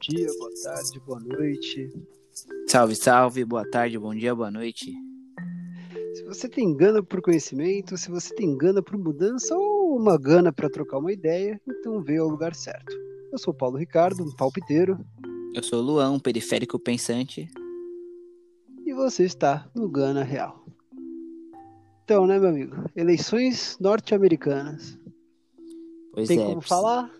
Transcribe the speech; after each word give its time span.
dia, 0.00 0.26
boa 0.38 0.50
tarde, 0.62 1.00
boa 1.06 1.20
noite. 1.20 1.90
Salve, 2.68 2.96
salve, 2.96 3.44
boa 3.44 3.68
tarde, 3.68 3.98
bom 3.98 4.14
dia, 4.14 4.34
boa 4.34 4.50
noite. 4.50 4.92
Se 6.14 6.24
você 6.24 6.48
tem 6.48 6.74
gana 6.76 7.02
por 7.02 7.20
conhecimento, 7.20 7.96
se 7.96 8.10
você 8.10 8.34
tem 8.34 8.56
gana 8.56 8.82
por 8.82 8.96
mudança 8.98 9.54
ou 9.56 9.96
uma 9.96 10.18
gana 10.18 10.52
para 10.52 10.70
trocar 10.70 10.98
uma 10.98 11.12
ideia, 11.12 11.60
então 11.68 12.00
veio 12.02 12.22
ao 12.22 12.28
lugar 12.28 12.54
certo. 12.54 12.92
Eu 13.32 13.38
sou 13.38 13.52
Paulo 13.52 13.76
Ricardo, 13.76 14.22
um 14.22 14.34
palpiteiro. 14.34 14.98
Eu 15.54 15.62
sou 15.62 15.80
o 15.80 15.82
Luan, 15.82 16.10
um 16.12 16.20
periférico 16.20 16.78
pensante. 16.78 17.48
E 18.86 18.92
você 18.92 19.24
está 19.24 19.68
no 19.74 19.88
Gana 19.88 20.22
Real. 20.22 20.64
Então, 22.04 22.26
né, 22.26 22.38
meu 22.38 22.50
amigo? 22.50 22.76
Eleições 22.94 23.76
norte-americanas. 23.80 24.98
Pois 26.12 26.28
Tem 26.28 26.38
é, 26.38 26.42
como 26.42 26.56
precis- 26.56 26.68
falar? 26.68 27.10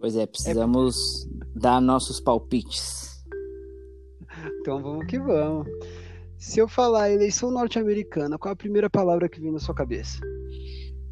Pois 0.00 0.14
é, 0.16 0.24
precisamos 0.26 1.28
dar 1.54 1.80
nossos 1.80 2.20
palpites. 2.20 3.18
Então 4.60 4.82
vamos 4.82 5.06
que 5.06 5.18
vamos. 5.18 5.66
Se 6.36 6.60
eu 6.60 6.68
falar 6.68 7.10
eleição 7.10 7.50
norte-americana, 7.50 8.38
qual 8.38 8.52
a 8.52 8.56
primeira 8.56 8.88
palavra 8.88 9.28
que 9.28 9.40
vem 9.40 9.50
na 9.50 9.58
sua 9.58 9.74
cabeça? 9.74 10.20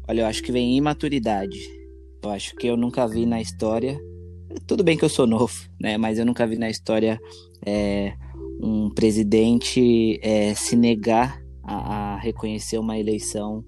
Olha, 0.07 0.21
eu 0.21 0.25
acho 0.25 0.41
que 0.41 0.51
vem 0.51 0.77
imaturidade. 0.77 1.59
Eu 2.23 2.29
acho 2.29 2.55
que 2.55 2.67
eu 2.67 2.77
nunca 2.77 3.05
vi 3.07 3.25
na 3.25 3.41
história. 3.41 3.99
Tudo 4.65 4.83
bem 4.83 4.97
que 4.97 5.03
eu 5.03 5.09
sou 5.09 5.27
novo, 5.27 5.53
né? 5.79 5.97
Mas 5.97 6.17
eu 6.17 6.25
nunca 6.25 6.47
vi 6.47 6.57
na 6.57 6.69
história 6.69 7.19
é, 7.65 8.13
um 8.61 8.89
presidente 8.89 10.17
é, 10.23 10.53
se 10.53 10.77
negar 10.77 11.41
a, 11.61 12.13
a 12.13 12.17
reconhecer 12.17 12.77
uma 12.77 12.97
eleição 12.97 13.65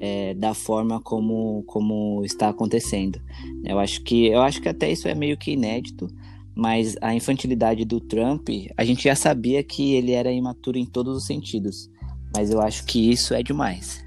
é, 0.00 0.34
da 0.34 0.54
forma 0.54 1.00
como, 1.00 1.62
como 1.66 2.24
está 2.24 2.48
acontecendo. 2.48 3.20
Eu 3.64 3.78
acho 3.78 4.02
que 4.02 4.26
eu 4.26 4.40
acho 4.40 4.60
que 4.60 4.68
até 4.68 4.90
isso 4.90 5.08
é 5.08 5.14
meio 5.14 5.36
que 5.36 5.52
inédito, 5.52 6.08
mas 6.54 6.96
a 7.00 7.14
infantilidade 7.14 7.84
do 7.84 8.00
Trump, 8.00 8.48
a 8.76 8.84
gente 8.84 9.04
já 9.04 9.14
sabia 9.14 9.62
que 9.62 9.94
ele 9.94 10.12
era 10.12 10.32
imaturo 10.32 10.78
em 10.78 10.86
todos 10.86 11.16
os 11.16 11.26
sentidos. 11.26 11.90
Mas 12.34 12.50
eu 12.50 12.60
acho 12.60 12.84
que 12.84 13.10
isso 13.10 13.32
é 13.32 13.42
demais. 13.42 14.06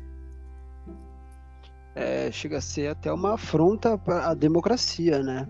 É, 1.95 2.31
chega 2.31 2.57
a 2.57 2.61
ser 2.61 2.89
até 2.89 3.11
uma 3.11 3.33
afronta 3.33 3.99
à 4.07 4.33
democracia, 4.33 5.23
né? 5.23 5.47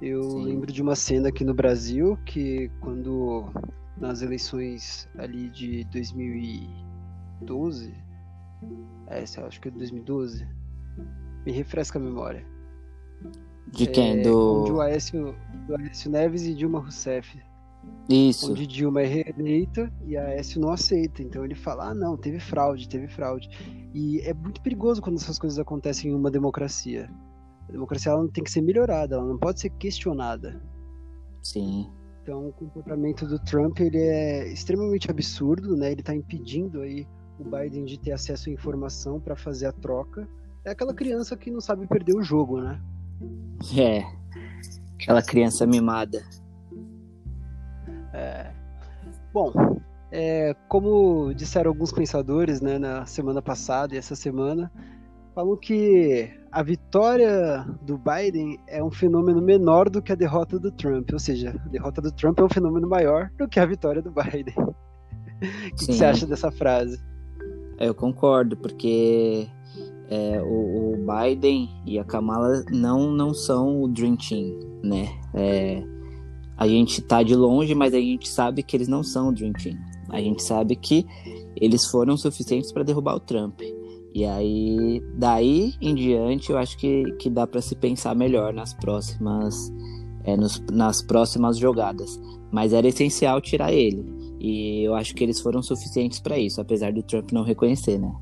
Eu 0.00 0.22
Sim. 0.22 0.44
lembro 0.44 0.72
de 0.72 0.82
uma 0.82 0.96
cena 0.96 1.28
aqui 1.28 1.44
no 1.44 1.54
Brasil 1.54 2.18
que 2.26 2.68
quando 2.80 3.48
nas 3.96 4.20
eleições 4.20 5.08
ali 5.16 5.48
de 5.48 5.84
2012, 5.84 7.90
é, 7.90 7.96
essa 9.06 9.40
eu 9.40 9.46
acho 9.46 9.60
que 9.60 9.68
é 9.68 9.70
2012, 9.70 10.46
me 11.44 11.52
refresca 11.52 11.98
a 11.98 12.02
memória. 12.02 12.46
De 13.68 13.86
quem? 13.86 14.20
É, 14.20 14.22
Do. 14.22 14.62
Onde 14.62 14.72
o 14.72 14.80
Aécio, 14.80 15.34
do 15.66 15.76
Aécio 15.76 16.10
Neves 16.10 16.42
e 16.42 16.54
Dilma 16.54 16.80
Rousseff. 16.80 17.40
Isso. 18.08 18.50
Onde 18.50 18.66
Dilma 18.66 19.02
é 19.02 19.06
reeleita 19.06 19.92
e 20.06 20.16
Aécio 20.16 20.60
não 20.60 20.70
aceita. 20.70 21.22
Então 21.22 21.44
ele 21.44 21.54
fala: 21.54 21.90
ah, 21.90 21.94
não, 21.94 22.16
teve 22.16 22.38
fraude, 22.38 22.88
teve 22.88 23.08
fraude. 23.08 23.48
E 23.94 24.20
é 24.20 24.34
muito 24.34 24.60
perigoso 24.60 25.00
quando 25.00 25.16
essas 25.16 25.38
coisas 25.38 25.58
acontecem 25.58 26.10
em 26.10 26.14
uma 26.14 26.30
democracia. 26.30 27.10
A 27.68 27.72
democracia 27.72 28.12
ela 28.12 28.22
não 28.22 28.28
tem 28.28 28.44
que 28.44 28.50
ser 28.50 28.60
melhorada, 28.60 29.16
ela 29.16 29.24
não 29.24 29.38
pode 29.38 29.60
ser 29.60 29.70
questionada. 29.70 30.60
Sim. 31.42 31.90
Então 32.22 32.48
o 32.48 32.52
comportamento 32.52 33.26
do 33.26 33.38
Trump 33.38 33.80
ele 33.80 33.98
é 33.98 34.52
extremamente 34.52 35.10
absurdo, 35.10 35.76
né? 35.76 35.90
Ele 35.90 36.00
está 36.00 36.14
impedindo 36.14 36.82
aí 36.82 37.06
o 37.42 37.44
Biden 37.44 37.84
de 37.84 37.98
ter 37.98 38.12
acesso 38.12 38.48
à 38.48 38.52
informação 38.52 39.20
para 39.20 39.36
fazer 39.36 39.66
a 39.66 39.72
troca. 39.72 40.28
É 40.64 40.70
aquela 40.70 40.94
criança 40.94 41.36
que 41.36 41.50
não 41.50 41.60
sabe 41.60 41.86
perder 41.86 42.16
o 42.16 42.22
jogo, 42.22 42.60
né? 42.60 42.80
É. 43.76 44.04
Aquela 44.94 45.22
criança 45.22 45.66
mimada. 45.66 46.22
É. 48.12 48.50
Bom, 49.32 49.52
é, 50.10 50.54
como 50.68 51.32
disseram 51.34 51.70
alguns 51.70 51.90
pensadores 51.90 52.60
né, 52.60 52.78
na 52.78 53.06
semana 53.06 53.40
passada 53.40 53.94
e 53.94 53.98
essa 53.98 54.14
semana, 54.14 54.70
falam 55.34 55.56
que 55.56 56.30
a 56.50 56.62
vitória 56.62 57.66
do 57.80 57.98
Biden 57.98 58.58
é 58.68 58.84
um 58.84 58.90
fenômeno 58.90 59.40
menor 59.40 59.88
do 59.88 60.02
que 60.02 60.12
a 60.12 60.14
derrota 60.14 60.58
do 60.58 60.70
Trump. 60.70 61.10
Ou 61.12 61.18
seja, 61.18 61.58
a 61.64 61.68
derrota 61.68 62.02
do 62.02 62.12
Trump 62.12 62.38
é 62.38 62.44
um 62.44 62.48
fenômeno 62.48 62.88
maior 62.88 63.30
do 63.38 63.48
que 63.48 63.58
a 63.58 63.66
vitória 63.66 64.02
do 64.02 64.10
Biden. 64.10 64.54
O 65.42 65.74
que, 65.74 65.86
que 65.86 65.94
você 65.94 66.04
acha 66.04 66.24
dessa 66.24 66.52
frase? 66.52 67.02
Eu 67.82 67.94
concordo, 67.94 68.56
porque 68.56 69.46
é, 70.08 70.40
o, 70.42 70.92
o 70.92 70.96
Biden 71.06 71.68
e 71.86 71.98
a 71.98 72.04
Kamala 72.04 72.64
não, 72.70 73.10
não 73.10 73.34
são 73.34 73.82
o 73.82 73.88
Dream 73.88 74.16
Team, 74.16 74.58
né? 74.82 75.08
É, 75.34 75.82
a 76.56 76.68
gente 76.68 77.00
tá 77.02 77.22
de 77.22 77.34
longe, 77.34 77.74
mas 77.74 77.92
a 77.94 77.98
gente 77.98 78.28
sabe 78.28 78.62
que 78.62 78.76
eles 78.76 78.88
não 78.88 79.02
são 79.02 79.28
o 79.28 79.32
Dream 79.32 79.52
Team. 79.52 79.76
A 80.10 80.20
gente 80.20 80.42
sabe 80.42 80.76
que 80.76 81.06
eles 81.56 81.86
foram 81.86 82.16
suficientes 82.16 82.70
para 82.70 82.82
derrubar 82.82 83.16
o 83.16 83.20
Trump. 83.20 83.60
E 84.14 84.24
aí, 84.26 85.02
daí 85.16 85.72
em 85.80 85.94
diante, 85.94 86.50
eu 86.52 86.58
acho 86.58 86.76
que, 86.76 87.04
que 87.18 87.30
dá 87.30 87.46
para 87.46 87.62
se 87.62 87.74
pensar 87.74 88.14
melhor 88.14 88.52
nas 88.52 88.74
próximas, 88.74 89.72
é, 90.24 90.36
nos- 90.36 90.62
nas 90.70 91.00
próximas 91.02 91.56
jogadas. 91.56 92.20
Mas 92.50 92.74
era 92.74 92.86
essencial 92.86 93.40
tirar 93.40 93.72
ele. 93.72 94.04
E 94.44 94.82
eu 94.82 94.96
acho 94.96 95.14
que 95.14 95.22
eles 95.22 95.40
foram 95.40 95.62
suficientes 95.62 96.18
para 96.18 96.36
isso, 96.36 96.60
apesar 96.60 96.92
do 96.92 97.00
Trump 97.00 97.30
não 97.30 97.44
reconhecer, 97.44 97.96
né? 97.96 98.12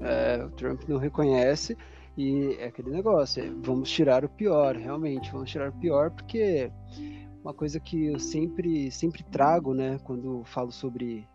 É, 0.00 0.42
o 0.42 0.50
Trump 0.52 0.88
não 0.88 0.96
reconhece 0.96 1.76
e 2.16 2.56
é 2.58 2.68
aquele 2.68 2.90
negócio, 2.90 3.44
é, 3.44 3.50
vamos 3.62 3.90
tirar 3.90 4.24
o 4.24 4.28
pior, 4.28 4.74
realmente, 4.74 5.30
vamos 5.30 5.50
tirar 5.50 5.68
o 5.68 5.78
pior, 5.78 6.10
porque 6.10 6.72
uma 7.42 7.52
coisa 7.52 7.78
que 7.78 8.06
eu 8.06 8.18
sempre, 8.18 8.90
sempre 8.90 9.22
trago, 9.24 9.74
né, 9.74 9.98
quando 10.02 10.42
falo 10.46 10.72
sobre 10.72 11.28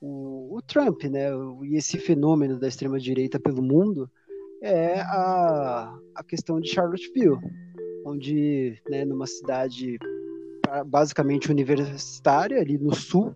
o, 0.00 0.56
o 0.56 0.62
Trump, 0.62 1.04
né, 1.04 1.28
e 1.64 1.76
esse 1.76 1.98
fenômeno 1.98 2.58
da 2.58 2.66
extrema-direita 2.66 3.38
pelo 3.38 3.62
mundo, 3.62 4.10
é 4.62 5.00
a, 5.00 5.98
a 6.14 6.24
questão 6.24 6.58
de 6.58 6.70
Charlottesville, 6.70 7.36
onde, 8.06 8.80
né, 8.88 9.04
numa 9.04 9.26
cidade 9.26 9.98
basicamente 10.86 11.50
universitária, 11.50 12.60
ali 12.60 12.78
no 12.78 12.94
sul, 12.94 13.34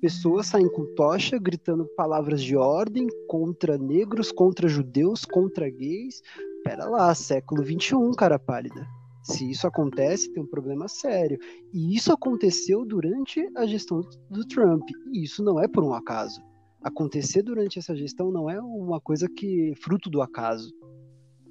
pessoas 0.00 0.46
saem 0.46 0.68
com 0.68 0.94
tocha 0.94 1.38
gritando 1.38 1.86
palavras 1.96 2.42
de 2.42 2.56
ordem 2.56 3.06
contra 3.26 3.76
negros, 3.76 4.30
contra 4.30 4.68
judeus, 4.68 5.24
contra 5.24 5.68
gays. 5.68 6.22
Pera 6.64 6.86
lá, 6.86 7.14
século 7.14 7.64
XXI, 7.64 7.96
cara 8.16 8.38
pálida. 8.38 8.86
Se 9.22 9.50
isso 9.50 9.66
acontece, 9.66 10.32
tem 10.32 10.42
um 10.42 10.46
problema 10.46 10.88
sério. 10.88 11.38
E 11.72 11.94
isso 11.94 12.12
aconteceu 12.12 12.84
durante 12.84 13.46
a 13.56 13.66
gestão 13.66 14.00
do 14.30 14.46
Trump. 14.46 14.88
E 15.12 15.24
isso 15.24 15.42
não 15.42 15.60
é 15.60 15.68
por 15.68 15.84
um 15.84 15.92
acaso. 15.92 16.42
Acontecer 16.82 17.42
durante 17.42 17.78
essa 17.78 17.94
gestão 17.94 18.30
não 18.30 18.48
é 18.48 18.60
uma 18.60 19.00
coisa 19.00 19.28
que 19.28 19.74
fruto 19.82 20.08
do 20.08 20.22
acaso. 20.22 20.72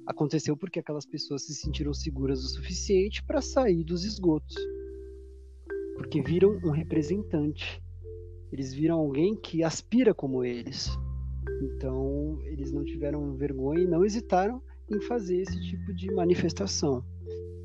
Aconteceu 0.06 0.56
porque 0.56 0.80
aquelas 0.80 1.04
pessoas 1.04 1.44
se 1.44 1.54
sentiram 1.54 1.92
seguras 1.92 2.42
o 2.42 2.48
suficiente 2.48 3.22
para 3.22 3.42
sair 3.42 3.84
dos 3.84 4.04
esgotos. 4.04 4.56
Porque 5.98 6.22
viram 6.22 6.58
um 6.64 6.70
representante 6.70 7.82
eles 8.52 8.72
viram 8.72 8.98
alguém 8.98 9.36
que 9.36 9.62
aspira 9.62 10.14
como 10.14 10.44
eles. 10.44 10.90
Então, 11.62 12.38
eles 12.44 12.72
não 12.72 12.84
tiveram 12.84 13.34
vergonha 13.34 13.82
e 13.82 13.86
não 13.86 14.04
hesitaram 14.04 14.62
em 14.90 15.00
fazer 15.02 15.42
esse 15.42 15.60
tipo 15.60 15.92
de 15.94 16.10
manifestação, 16.12 17.04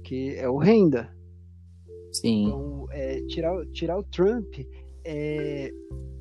que 0.03 0.35
é 0.35 0.47
horrenda. 0.47 1.15
Sim. 2.11 2.45
Então, 2.47 2.87
é, 2.91 3.21
tirar, 3.27 3.65
tirar 3.67 3.97
o 3.97 4.03
Trump 4.03 4.53
é 5.05 5.71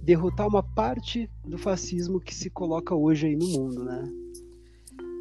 derrotar 0.03 0.49
uma 0.49 0.63
parte 0.63 1.31
do 1.45 1.57
fascismo 1.57 2.21
que 2.21 2.35
se 2.35 2.51
coloca 2.51 2.95
hoje 2.95 3.27
aí 3.27 3.37
no 3.37 3.47
mundo, 3.47 3.85
né? 3.85 4.03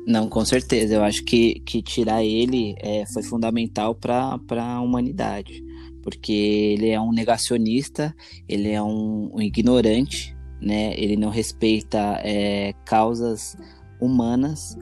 Não, 0.07 0.27
com 0.27 0.43
certeza. 0.43 0.95
Eu 0.95 1.03
acho 1.03 1.23
que, 1.23 1.59
que 1.59 1.81
tirar 1.81 2.23
ele 2.23 2.75
é, 2.79 3.05
foi 3.05 3.21
fundamental 3.21 3.93
para 3.93 4.39
a 4.57 4.81
humanidade. 4.81 5.63
Porque 6.01 6.31
ele 6.31 6.89
é 6.89 6.99
um 6.99 7.11
negacionista, 7.11 8.15
ele 8.47 8.69
é 8.71 8.81
um, 8.81 9.31
um 9.33 9.41
ignorante, 9.41 10.35
né? 10.61 10.93
Ele 10.97 11.15
não 11.15 11.29
respeita 11.29 12.19
é, 12.23 12.73
causas 12.85 13.57
humanas. 13.99 14.77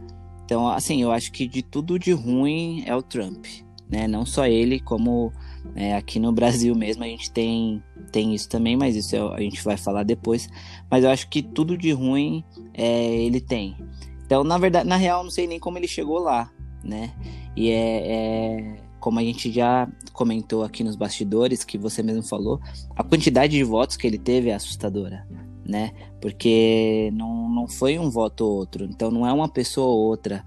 Então, 0.46 0.68
assim, 0.68 1.02
eu 1.02 1.12
acho 1.12 1.32
que 1.32 1.48
de 1.48 1.62
tudo 1.62 2.00
de 2.00 2.12
ruim 2.12 2.84
é 2.86 2.96
o 2.96 3.02
Trump, 3.02 3.46
né? 3.90 4.08
Não 4.08 4.26
só 4.26 4.46
ele, 4.46 4.80
como 4.80 5.32
é, 5.76 5.96
aqui 5.96 6.20
no 6.20 6.32
Brasil 6.32 6.76
mesmo 6.76 7.04
a 7.04 7.08
gente 7.08 7.32
tem, 7.32 7.84
tem 8.12 8.34
isso 8.34 8.50
também, 8.50 8.76
mas 8.76 8.96
isso 8.96 9.16
a 9.30 9.40
gente 9.42 9.64
vai 9.64 9.78
falar 9.78 10.04
depois. 10.04 10.50
Mas 10.90 11.04
eu 11.04 11.10
acho 11.10 11.30
que 11.30 11.42
tudo 11.42 11.78
de 11.78 11.92
ruim 11.92 12.44
é, 12.74 13.06
ele 13.22 13.40
tem. 13.40 13.78
Então, 14.26 14.44
na 14.44 14.58
verdade, 14.58 14.88
na 14.88 14.96
real, 14.96 15.24
não 15.24 15.32
sei 15.32 15.48
nem 15.48 15.60
como 15.60 15.78
ele 15.78 15.88
chegou 15.88 16.20
lá, 16.20 16.52
né? 16.84 17.14
E 17.56 17.70
é, 17.70 18.04
é 18.08 18.89
como 19.00 19.20
a 19.20 19.24
gente 19.24 19.52
já 19.52 19.88
comentou 20.14 20.64
aqui 20.64 20.84
nos 20.84 20.96
bastidores, 20.96 21.64
que 21.64 21.78
você 21.78 22.04
mesmo 22.04 22.24
falou, 22.24 22.60
a 22.96 23.04
quantidade 23.04 23.58
de 23.58 23.64
votos 23.64 23.98
que 23.98 24.06
ele 24.06 24.18
teve 24.18 24.50
é 24.50 24.56
assustadora, 24.56 25.28
né? 25.66 25.92
Porque 26.22 27.10
não, 27.14 27.50
não 27.50 27.68
foi 27.68 27.98
um 27.98 28.10
voto 28.10 28.46
ou 28.46 28.58
outro. 28.58 28.86
Então, 28.86 29.10
não 29.10 29.26
é 29.26 29.32
uma 29.34 29.48
pessoa 29.48 29.88
ou 29.88 30.08
outra 30.08 30.44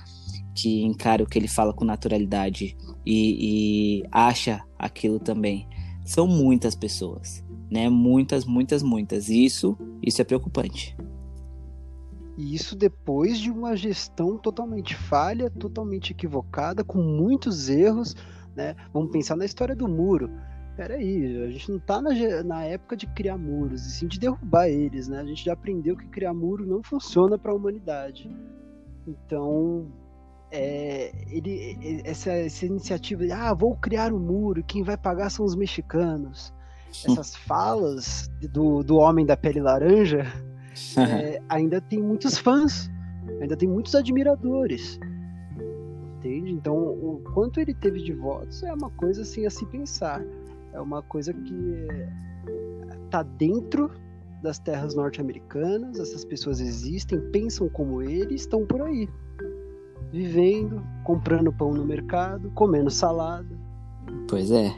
que 0.54 0.82
encara 0.82 1.22
o 1.22 1.26
que 1.26 1.38
ele 1.38 1.49
fala 1.49 1.72
com 1.72 1.84
naturalidade. 1.84 2.76
e, 3.04 4.00
e 4.02 4.08
acha 4.12 4.62
aquilo 4.78 5.19
também. 5.19 5.66
São 6.04 6.26
muitas 6.26 6.75
pessoas, 6.75 7.44
né? 7.70 7.88
Muitas, 7.88 8.44
muitas, 8.44 8.82
muitas. 8.82 9.28
E 9.28 9.44
isso, 9.44 9.76
isso 10.02 10.20
é 10.20 10.25
preocupante. 10.25 10.96
E 12.37 12.54
isso 12.54 12.75
depois 12.75 13.38
de 13.38 13.50
uma 13.50 13.76
gestão 13.76 14.38
totalmente 14.38 14.96
falha, 14.96 15.50
totalmente 15.50 16.12
equivocada, 16.12 16.82
com 16.82 17.02
muitos 17.02 17.69
erros, 17.69 18.16
né? 18.56 18.75
Vamos 18.93 19.10
pensar 19.10 19.37
na 19.37 19.44
história 19.44 19.75
do 19.75 19.88
muro. 19.88 20.31
Peraí, 20.76 21.44
a 21.44 21.50
gente 21.50 21.70
não 21.70 21.76
está 21.76 22.00
na, 22.00 22.10
na, 22.43 22.64
época 22.64 22.96
de 22.96 23.06
criar 23.06 23.37
muros, 23.37 23.84
e 23.84 23.90
sim 23.90 24.06
de 24.06 24.19
derrubar 24.19 24.69
eles, 24.69 25.06
né? 25.06 25.20
A 25.20 25.25
gente 25.25 25.44
já 25.44 25.52
aprendeu 25.52 25.96
que 25.96 26.06
criar 26.06 26.32
muro 26.32 26.66
não 26.66 26.82
funciona 26.82 27.37
para 27.37 27.52
a 27.52 27.54
humanidade. 27.54 28.34
Então, 29.06 29.93
é, 30.50 31.12
ele, 31.31 32.02
essa, 32.04 32.31
essa 32.31 32.64
iniciativa 32.64 33.25
de, 33.25 33.32
ah, 33.32 33.52
vou 33.52 33.76
criar 33.76 34.12
um 34.12 34.19
muro, 34.19 34.64
quem 34.64 34.82
vai 34.82 34.96
pagar 34.96 35.31
são 35.31 35.44
os 35.44 35.54
mexicanos. 35.54 36.54
Essas 36.90 37.37
falas 37.46 38.31
do, 38.50 38.82
do 38.82 38.96
homem 38.96 39.26
da 39.26 39.37
pele 39.37 39.60
laranja 39.60 40.26
é, 40.96 41.40
ainda 41.49 41.81
tem 41.81 42.00
muitos 42.02 42.38
fãs, 42.38 42.90
ainda 43.40 43.56
tem 43.56 43.69
muitos 43.69 43.94
admiradores. 43.94 44.99
Entende? 46.22 46.52
Então, 46.52 46.76
o 46.76 47.20
quanto 47.34 47.58
ele 47.58 47.74
teve 47.74 48.00
de 48.00 48.12
votos 48.12 48.62
é 48.62 48.72
uma 48.72 48.90
coisa 48.90 49.22
assim 49.22 49.44
a 49.44 49.50
se 49.50 49.66
pensar. 49.66 50.24
É 50.72 50.80
uma 50.80 51.02
coisa 51.02 51.34
que 51.34 51.88
está 53.04 53.24
dentro 53.24 53.90
das 54.40 54.58
terras 54.60 54.94
norte-americanas, 54.94 55.98
essas 55.98 56.24
pessoas 56.24 56.60
existem, 56.60 57.20
pensam 57.30 57.69
como 57.69 58.02
ele, 58.02 58.34
estão 58.34 58.64
por 58.64 58.82
aí, 58.82 59.08
vivendo, 60.12 60.80
comprando 61.04 61.52
pão 61.52 61.74
no 61.74 61.84
mercado, 61.84 62.50
comendo 62.54 62.90
salada. 62.90 63.48
Pois 64.28 64.50
é. 64.52 64.72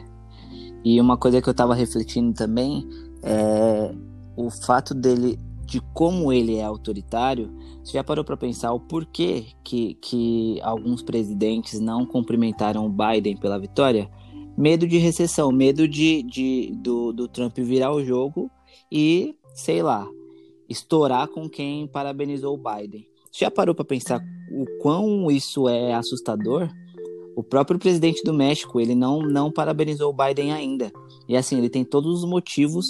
E 0.83 0.99
uma 0.99 1.17
coisa 1.17 1.41
que 1.41 1.49
eu 1.49 1.51
estava 1.51 1.75
refletindo 1.75 2.33
também 2.33 2.87
é 3.21 3.93
o 4.35 4.49
fato 4.49 4.93
dele 4.95 5.39
de 5.65 5.81
como 5.93 6.31
ele 6.31 6.57
é 6.57 6.63
autoritário, 6.63 7.51
você 7.83 7.93
já 7.93 8.03
parou 8.03 8.23
para 8.23 8.37
pensar 8.37 8.71
o 8.71 8.79
porquê 8.79 9.45
que, 9.63 9.95
que 9.95 10.59
alguns 10.61 11.01
presidentes 11.01 11.79
não 11.79 12.05
cumprimentaram 12.05 12.85
o 12.85 12.89
Biden 12.89 13.37
pela 13.37 13.59
vitória? 13.59 14.09
Medo 14.57 14.87
de 14.87 14.97
recessão, 14.97 15.51
medo 15.51 15.87
de, 15.87 16.23
de 16.23 16.71
do, 16.75 17.11
do 17.11 17.27
Trump 17.27 17.57
virar 17.57 17.93
o 17.93 18.03
jogo 18.05 18.49
e, 18.91 19.35
sei 19.53 19.81
lá, 19.81 20.07
estourar 20.69 21.27
com 21.27 21.49
quem 21.49 21.87
parabenizou 21.87 22.53
o 22.53 22.57
Biden. 22.57 23.07
Você 23.31 23.43
já 23.43 23.51
parou 23.51 23.75
para 23.75 23.83
pensar 23.83 24.23
o 24.51 24.65
quão 24.81 25.29
isso 25.29 25.67
é 25.67 25.93
assustador? 25.93 26.69
O 27.35 27.43
próprio 27.43 27.77
presidente 27.77 28.23
do 28.23 28.33
México, 28.33 28.79
ele 28.79 28.95
não, 28.95 29.19
não 29.19 29.51
parabenizou 29.51 30.09
o 30.09 30.15
Biden 30.15 30.53
ainda. 30.53 30.91
E 31.27 31.35
assim, 31.35 31.57
ele 31.57 31.69
tem 31.69 31.83
todos 31.83 32.23
os 32.23 32.29
motivos 32.29 32.87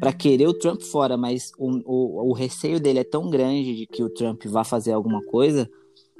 para 0.00 0.12
querer 0.12 0.46
o 0.46 0.58
Trump 0.58 0.80
fora, 0.82 1.16
mas 1.16 1.52
o, 1.58 1.70
o, 1.84 2.30
o, 2.30 2.32
receio 2.32 2.80
dele 2.80 3.00
é 3.00 3.04
tão 3.04 3.30
grande 3.30 3.74
de 3.76 3.86
que 3.86 4.02
o 4.02 4.10
Trump 4.10 4.44
vá 4.46 4.64
fazer 4.64 4.92
alguma 4.92 5.22
coisa 5.22 5.70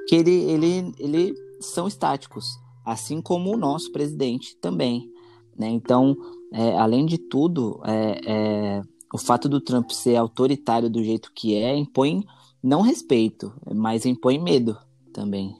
que 0.07 0.15
ele, 0.15 0.31
ele, 0.31 0.93
ele 0.99 1.35
são 1.61 1.89
estáticos, 1.89 2.47
assim 2.85 3.21
como 3.21 3.53
o 3.53 3.57
nosso 3.57 3.91
presidente 3.93 4.57
também. 4.57 5.11
Né? 5.57 5.69
Então, 5.69 6.17
é, 6.53 6.77
além 6.79 7.07
de 7.07 7.19
tudo, 7.19 7.81
é, 7.85 8.21
é, 8.27 8.83
o 9.13 9.19
fato 9.19 9.49
do 9.49 9.61
Trump 9.61 9.91
ser 9.91 10.17
autoritário 10.17 10.91
do 10.91 11.03
jeito 11.03 11.33
que 11.35 11.55
é 11.55 11.75
impõe 11.75 12.25
não 12.63 12.81
respeito, 12.81 13.53
mas 13.75 14.07
impõe 14.07 14.39
medo 14.39 14.77
também. 15.13 15.55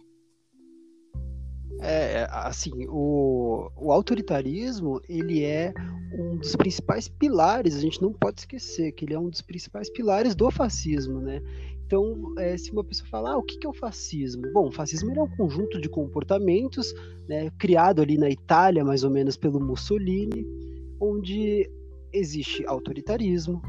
É, 1.81 2.21
é, 2.21 2.29
assim, 2.31 2.87
o, 2.89 3.71
o 3.77 3.93
autoritarismo, 3.93 5.01
ele 5.09 5.45
é 5.45 5.73
um 6.13 6.37
dos 6.37 6.55
principais 6.57 7.09
pilares, 7.09 7.77
a 7.77 7.81
gente 7.81 8.01
não 8.01 8.13
pode 8.13 8.41
esquecer 8.41 8.93
que 8.93 9.05
ele 9.05 9.15
é 9.15 9.19
um 9.19 9.29
dos 9.29 9.43
principais 9.43 9.91
pilares 9.91 10.35
do 10.35 10.51
fascismo, 10.51 11.21
né? 11.21 11.43
Então, 11.87 12.33
é, 12.39 12.57
se 12.57 12.73
uma 12.73 12.83
pessoa 12.83 13.09
falar, 13.09 13.33
ah, 13.33 13.39
o 13.39 13.43
que 13.43 13.67
é 13.67 13.69
o 13.69 13.75
fascismo? 13.75 14.43
Bom, 14.53 14.69
o 14.69 14.73
fascismo 14.73 15.13
é 15.15 15.23
um 15.23 15.37
conjunto 15.37 15.81
de 15.81 15.89
comportamentos 15.89 16.95
né, 17.29 17.51
criado 17.59 18.01
ali 18.01 18.17
na 18.17 18.31
Itália, 18.31 18.85
mais 18.85 19.05
ou 19.05 19.11
menos 19.11 19.37
pelo 19.37 19.61
Mussolini, 19.61 20.47
onde 20.99 21.69
existe 22.13 22.65
autoritarismo, 22.67 23.61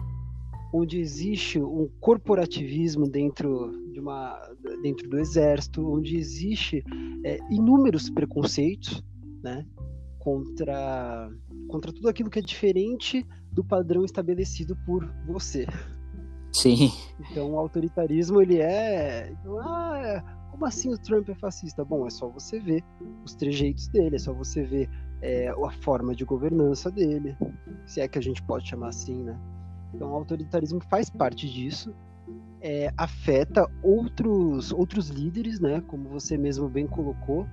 onde 0.73 0.99
existe 0.99 1.59
um 1.59 1.89
corporativismo 1.99 3.07
dentro 3.09 3.71
de 3.95 4.01
uma 4.01 4.37
dentro 4.81 5.09
do 5.09 5.17
exército, 5.17 5.89
onde 5.89 6.17
existe 6.17 6.83
é, 7.23 7.39
inúmeros 7.49 8.09
preconceitos, 8.09 9.01
né, 9.41 9.65
contra 10.19 11.31
contra 11.69 11.93
tudo 11.93 12.09
aquilo 12.09 12.29
que 12.29 12.39
é 12.39 12.41
diferente 12.41 13.25
do 13.51 13.63
padrão 13.63 14.03
estabelecido 14.03 14.75
por 14.85 15.09
você. 15.25 15.65
Sim. 16.51 16.91
Então 17.31 17.53
o 17.53 17.59
autoritarismo 17.59 18.41
ele 18.41 18.59
é, 18.59 19.33
ah, 19.61 20.01
é, 20.03 20.23
como 20.51 20.65
assim 20.65 20.93
o 20.93 20.97
Trump 20.97 21.29
é 21.29 21.35
fascista? 21.35 21.85
Bom, 21.85 22.05
é 22.05 22.09
só 22.09 22.27
você 22.27 22.59
ver 22.59 22.83
os 23.23 23.33
trejeitos 23.33 23.87
dele, 23.87 24.17
é 24.17 24.19
só 24.19 24.33
você 24.33 24.63
ver 24.63 24.89
é, 25.21 25.47
a 25.47 25.71
forma 25.81 26.13
de 26.13 26.25
governança 26.25 26.91
dele, 26.91 27.37
se 27.85 28.01
é 28.01 28.09
que 28.09 28.19
a 28.19 28.21
gente 28.21 28.43
pode 28.43 28.67
chamar 28.67 28.89
assim, 28.89 29.23
né? 29.23 29.39
Então, 29.93 30.11
o 30.11 30.15
autoritarismo 30.15 30.81
faz 30.89 31.09
parte 31.09 31.49
disso, 31.49 31.95
é, 32.61 32.91
afeta 32.97 33.69
outros, 33.83 34.71
outros 34.71 35.09
líderes, 35.09 35.59
né? 35.59 35.81
Como 35.81 36.09
você 36.09 36.37
mesmo 36.37 36.69
bem 36.69 36.87
colocou. 36.87 37.47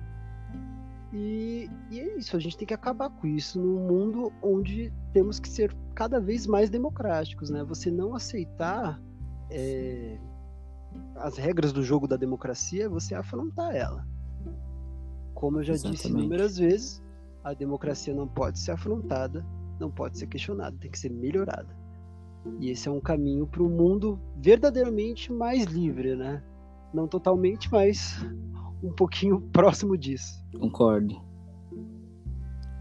E, 1.13 1.69
e, 1.91 1.99
é 1.99 2.17
isso, 2.17 2.35
a 2.35 2.39
gente 2.39 2.57
tem 2.57 2.67
que 2.67 2.73
acabar 2.73 3.09
com 3.09 3.27
isso 3.27 3.59
num 3.59 3.87
mundo 3.87 4.33
onde 4.41 4.91
temos 5.13 5.39
que 5.39 5.47
ser 5.47 5.75
cada 5.93 6.19
vez 6.19 6.47
mais 6.47 6.69
democráticos, 6.69 7.51
né? 7.51 7.63
Você 7.63 7.91
não 7.91 8.15
aceitar 8.15 8.99
é, 9.51 10.17
as 11.15 11.37
regras 11.37 11.71
do 11.71 11.83
jogo 11.83 12.07
da 12.07 12.15
democracia, 12.15 12.89
você 12.89 13.13
afrontar 13.13 13.75
ela. 13.75 14.07
Como 15.35 15.59
eu 15.59 15.63
já 15.63 15.73
Exatamente. 15.73 16.01
disse 16.01 16.09
inúmeras 16.09 16.57
vezes, 16.57 17.03
a 17.43 17.53
democracia 17.53 18.13
não 18.13 18.27
pode 18.27 18.57
ser 18.57 18.71
afrontada, 18.71 19.45
não 19.79 19.91
pode 19.91 20.17
ser 20.17 20.25
questionada, 20.27 20.75
tem 20.79 20.89
que 20.89 20.97
ser 20.97 21.11
melhorada. 21.11 21.82
E 22.59 22.69
esse 22.69 22.87
é 22.87 22.91
um 22.91 22.99
caminho 22.99 23.47
para 23.47 23.63
um 23.63 23.69
mundo 23.69 24.19
verdadeiramente 24.37 25.31
mais 25.31 25.65
livre, 25.65 26.15
né? 26.15 26.43
Não 26.93 27.07
totalmente, 27.07 27.71
mas 27.71 28.23
um 28.83 28.91
pouquinho 28.91 29.41
próximo 29.51 29.97
disso. 29.97 30.43
Concordo. 30.59 31.21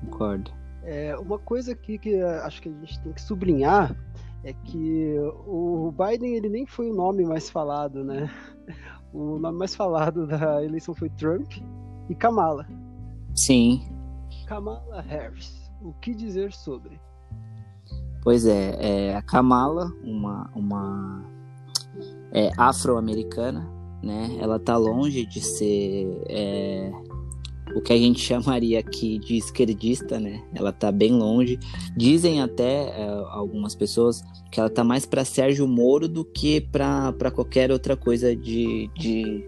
Concordo. 0.04 0.50
É, 0.82 1.16
uma 1.16 1.38
coisa 1.38 1.72
aqui 1.72 1.96
que 1.98 2.20
acho 2.20 2.60
que 2.60 2.68
a 2.68 2.72
gente 2.72 3.00
tem 3.02 3.12
que 3.12 3.22
sublinhar 3.22 3.96
é 4.42 4.52
que 4.52 5.16
o 5.46 5.92
Biden 5.92 6.34
ele 6.34 6.48
nem 6.48 6.66
foi 6.66 6.90
o 6.90 6.94
nome 6.94 7.24
mais 7.24 7.48
falado, 7.48 8.04
né? 8.04 8.30
O 9.14 9.38
nome 9.38 9.58
mais 9.58 9.74
falado 9.74 10.26
da 10.26 10.64
eleição 10.64 10.94
foi 10.94 11.10
Trump 11.10 11.52
e 12.08 12.14
Kamala. 12.14 12.66
Sim. 13.34 13.82
Kamala 14.46 15.02
Harris. 15.02 15.70
O 15.82 15.92
que 15.92 16.14
dizer 16.14 16.50
sobre? 16.50 16.98
Pois 18.22 18.46
é, 18.46 18.76
é 18.78 19.16
a 19.16 19.22
Kamala, 19.22 19.92
uma, 20.04 20.48
uma 20.54 21.24
é, 22.32 22.50
afro-americana, 22.56 23.68
né? 24.00 24.36
Ela 24.40 24.60
tá 24.60 24.76
longe 24.76 25.26
de 25.26 25.40
ser 25.40 26.22
é, 26.28 26.92
o 27.74 27.80
que 27.80 27.92
a 27.92 27.98
gente 27.98 28.20
chamaria 28.24 28.78
aqui 28.78 29.18
de 29.18 29.36
esquerdista, 29.36 30.20
né? 30.20 30.40
Ela 30.54 30.72
tá 30.72 30.92
bem 30.92 31.12
longe. 31.12 31.58
Dizem 31.96 32.40
até 32.40 32.90
é, 32.90 33.08
algumas 33.30 33.74
pessoas 33.74 34.22
que 34.52 34.60
ela 34.60 34.70
tá 34.70 34.84
mais 34.84 35.04
para 35.04 35.24
Sérgio 35.24 35.66
Moro 35.66 36.08
do 36.08 36.24
que 36.24 36.60
para 36.60 37.30
qualquer 37.34 37.72
outra 37.72 37.96
coisa 37.96 38.36
de, 38.36 38.88
de, 38.94 39.44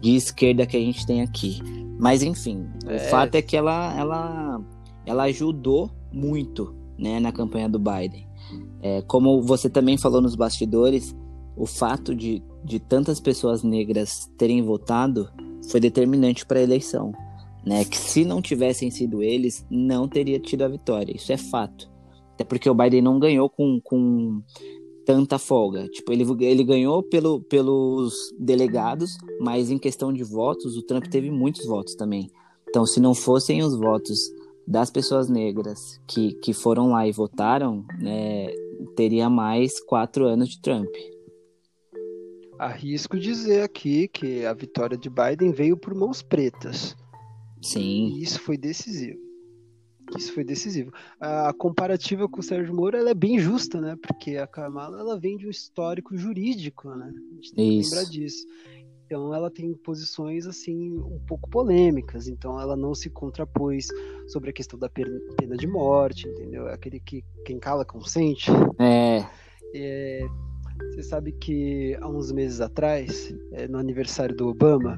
de, 0.00 0.14
esquerda 0.14 0.64
que 0.64 0.76
a 0.76 0.80
gente 0.80 1.04
tem 1.04 1.22
aqui. 1.22 1.58
Mas 1.98 2.22
enfim, 2.22 2.68
o 2.86 2.90
é. 2.90 2.98
fato 2.98 3.34
é 3.34 3.42
que 3.42 3.56
ela, 3.56 3.98
ela, 3.98 4.60
ela 5.04 5.24
ajudou 5.24 5.90
muito 6.12 6.81
né, 7.02 7.18
na 7.18 7.32
campanha 7.32 7.68
do 7.68 7.80
Biden. 7.80 8.28
É, 8.80 9.02
como 9.02 9.42
você 9.42 9.68
também 9.68 9.98
falou 9.98 10.22
nos 10.22 10.36
bastidores, 10.36 11.14
o 11.56 11.66
fato 11.66 12.14
de, 12.14 12.40
de 12.64 12.78
tantas 12.78 13.18
pessoas 13.18 13.64
negras 13.64 14.30
terem 14.38 14.62
votado 14.62 15.28
foi 15.68 15.80
determinante 15.80 16.46
para 16.46 16.60
a 16.60 16.62
eleição. 16.62 17.12
Né, 17.64 17.84
que 17.84 17.96
se 17.96 18.24
não 18.24 18.42
tivessem 18.42 18.90
sido 18.90 19.22
eles, 19.22 19.64
não 19.70 20.08
teria 20.08 20.40
tido 20.40 20.62
a 20.62 20.68
vitória. 20.68 21.14
Isso 21.14 21.32
é 21.32 21.36
fato. 21.36 21.88
Até 22.34 22.42
porque 22.42 22.68
o 22.68 22.74
Biden 22.74 23.02
não 23.02 23.20
ganhou 23.20 23.48
com, 23.48 23.80
com 23.80 24.42
tanta 25.06 25.38
folga. 25.38 25.86
Tipo, 25.88 26.12
ele, 26.12 26.26
ele 26.44 26.64
ganhou 26.64 27.04
pelo, 27.04 27.40
pelos 27.42 28.14
delegados, 28.36 29.16
mas 29.40 29.70
em 29.70 29.78
questão 29.78 30.12
de 30.12 30.24
votos, 30.24 30.76
o 30.76 30.82
Trump 30.82 31.06
teve 31.06 31.30
muitos 31.30 31.64
votos 31.64 31.94
também. 31.94 32.28
Então, 32.68 32.84
se 32.84 32.98
não 32.98 33.14
fossem 33.14 33.62
os 33.62 33.76
votos 33.76 34.18
das 34.66 34.90
pessoas 34.90 35.28
negras 35.28 36.00
que, 36.06 36.34
que 36.34 36.52
foram 36.52 36.90
lá 36.90 37.06
e 37.06 37.12
votaram, 37.12 37.84
né, 37.98 38.48
teria 38.96 39.28
mais 39.28 39.80
quatro 39.80 40.26
anos 40.26 40.48
de 40.50 40.60
Trump. 40.60 40.90
Arrisco 42.58 43.18
dizer 43.18 43.62
aqui 43.62 44.06
que 44.08 44.44
a 44.46 44.52
vitória 44.52 44.96
de 44.96 45.10
Biden 45.10 45.52
veio 45.52 45.76
por 45.76 45.94
mãos 45.94 46.22
pretas. 46.22 46.96
Sim. 47.60 48.14
E 48.14 48.22
isso 48.22 48.40
foi 48.40 48.56
decisivo. 48.56 49.18
Isso 50.16 50.32
foi 50.32 50.44
decisivo. 50.44 50.92
A 51.20 51.52
comparativa 51.52 52.28
com 52.28 52.40
o 52.40 52.42
Sérgio 52.42 52.74
Moro 52.74 52.96
ela 52.96 53.10
é 53.10 53.14
bem 53.14 53.38
justa, 53.38 53.80
né? 53.80 53.96
Porque 54.00 54.36
a 54.36 54.46
Kamala 54.46 55.00
ela 55.00 55.18
vem 55.18 55.36
de 55.36 55.46
um 55.46 55.50
histórico 55.50 56.16
jurídico, 56.16 56.88
né? 56.90 57.12
A 57.12 57.34
gente 57.34 57.54
tem 57.54 57.78
isso. 57.78 57.90
que 57.90 57.96
lembrar 57.96 58.10
disso. 58.10 58.46
Então 59.12 59.34
ela 59.34 59.50
tem 59.50 59.74
posições 59.74 60.46
assim 60.46 60.98
um 60.98 61.20
pouco 61.26 61.46
polêmicas, 61.50 62.28
então 62.28 62.58
ela 62.58 62.74
não 62.74 62.94
se 62.94 63.10
contrapôs 63.10 63.88
sobre 64.26 64.48
a 64.48 64.52
questão 64.54 64.78
da 64.78 64.88
pena 64.88 65.54
de 65.54 65.66
morte, 65.66 66.26
entendeu? 66.26 66.66
É 66.66 66.72
aquele 66.72 66.98
que 66.98 67.22
quem 67.44 67.58
cala 67.58 67.84
consente. 67.84 68.50
É. 68.78 69.22
é 69.74 70.26
você 70.94 71.02
sabe 71.02 71.32
que 71.32 71.94
há 72.00 72.08
uns 72.08 72.32
meses 72.32 72.62
atrás, 72.62 73.34
é, 73.52 73.68
no 73.68 73.76
aniversário 73.76 74.34
do 74.34 74.48
Obama, 74.48 74.96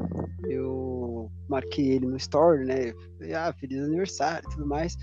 eu 0.49 1.29
marquei 1.49 1.91
ele 1.91 2.07
no 2.07 2.17
store, 2.17 2.65
né? 2.65 2.93
Falei, 3.19 3.35
ah, 3.35 3.53
feliz 3.53 3.83
aniversário 3.83 4.49
e 4.49 4.53
tudo 4.53 4.65
mais. 4.65 4.97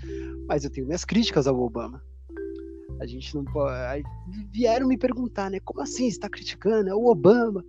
Mas 0.48 0.64
eu 0.64 0.70
tenho 0.70 0.86
minhas 0.86 1.04
críticas 1.04 1.46
ao 1.46 1.60
Obama. 1.60 2.02
A 2.98 3.04
gente 3.06 3.34
não 3.34 3.44
pode. 3.44 3.74
Aí 3.74 4.02
vieram 4.50 4.88
me 4.88 4.96
perguntar, 4.96 5.50
né? 5.50 5.60
Como 5.60 5.82
assim? 5.82 6.04
Você 6.04 6.16
está 6.16 6.30
criticando? 6.30 6.88
É 6.88 6.94
o 6.94 7.04
Obama. 7.04 7.62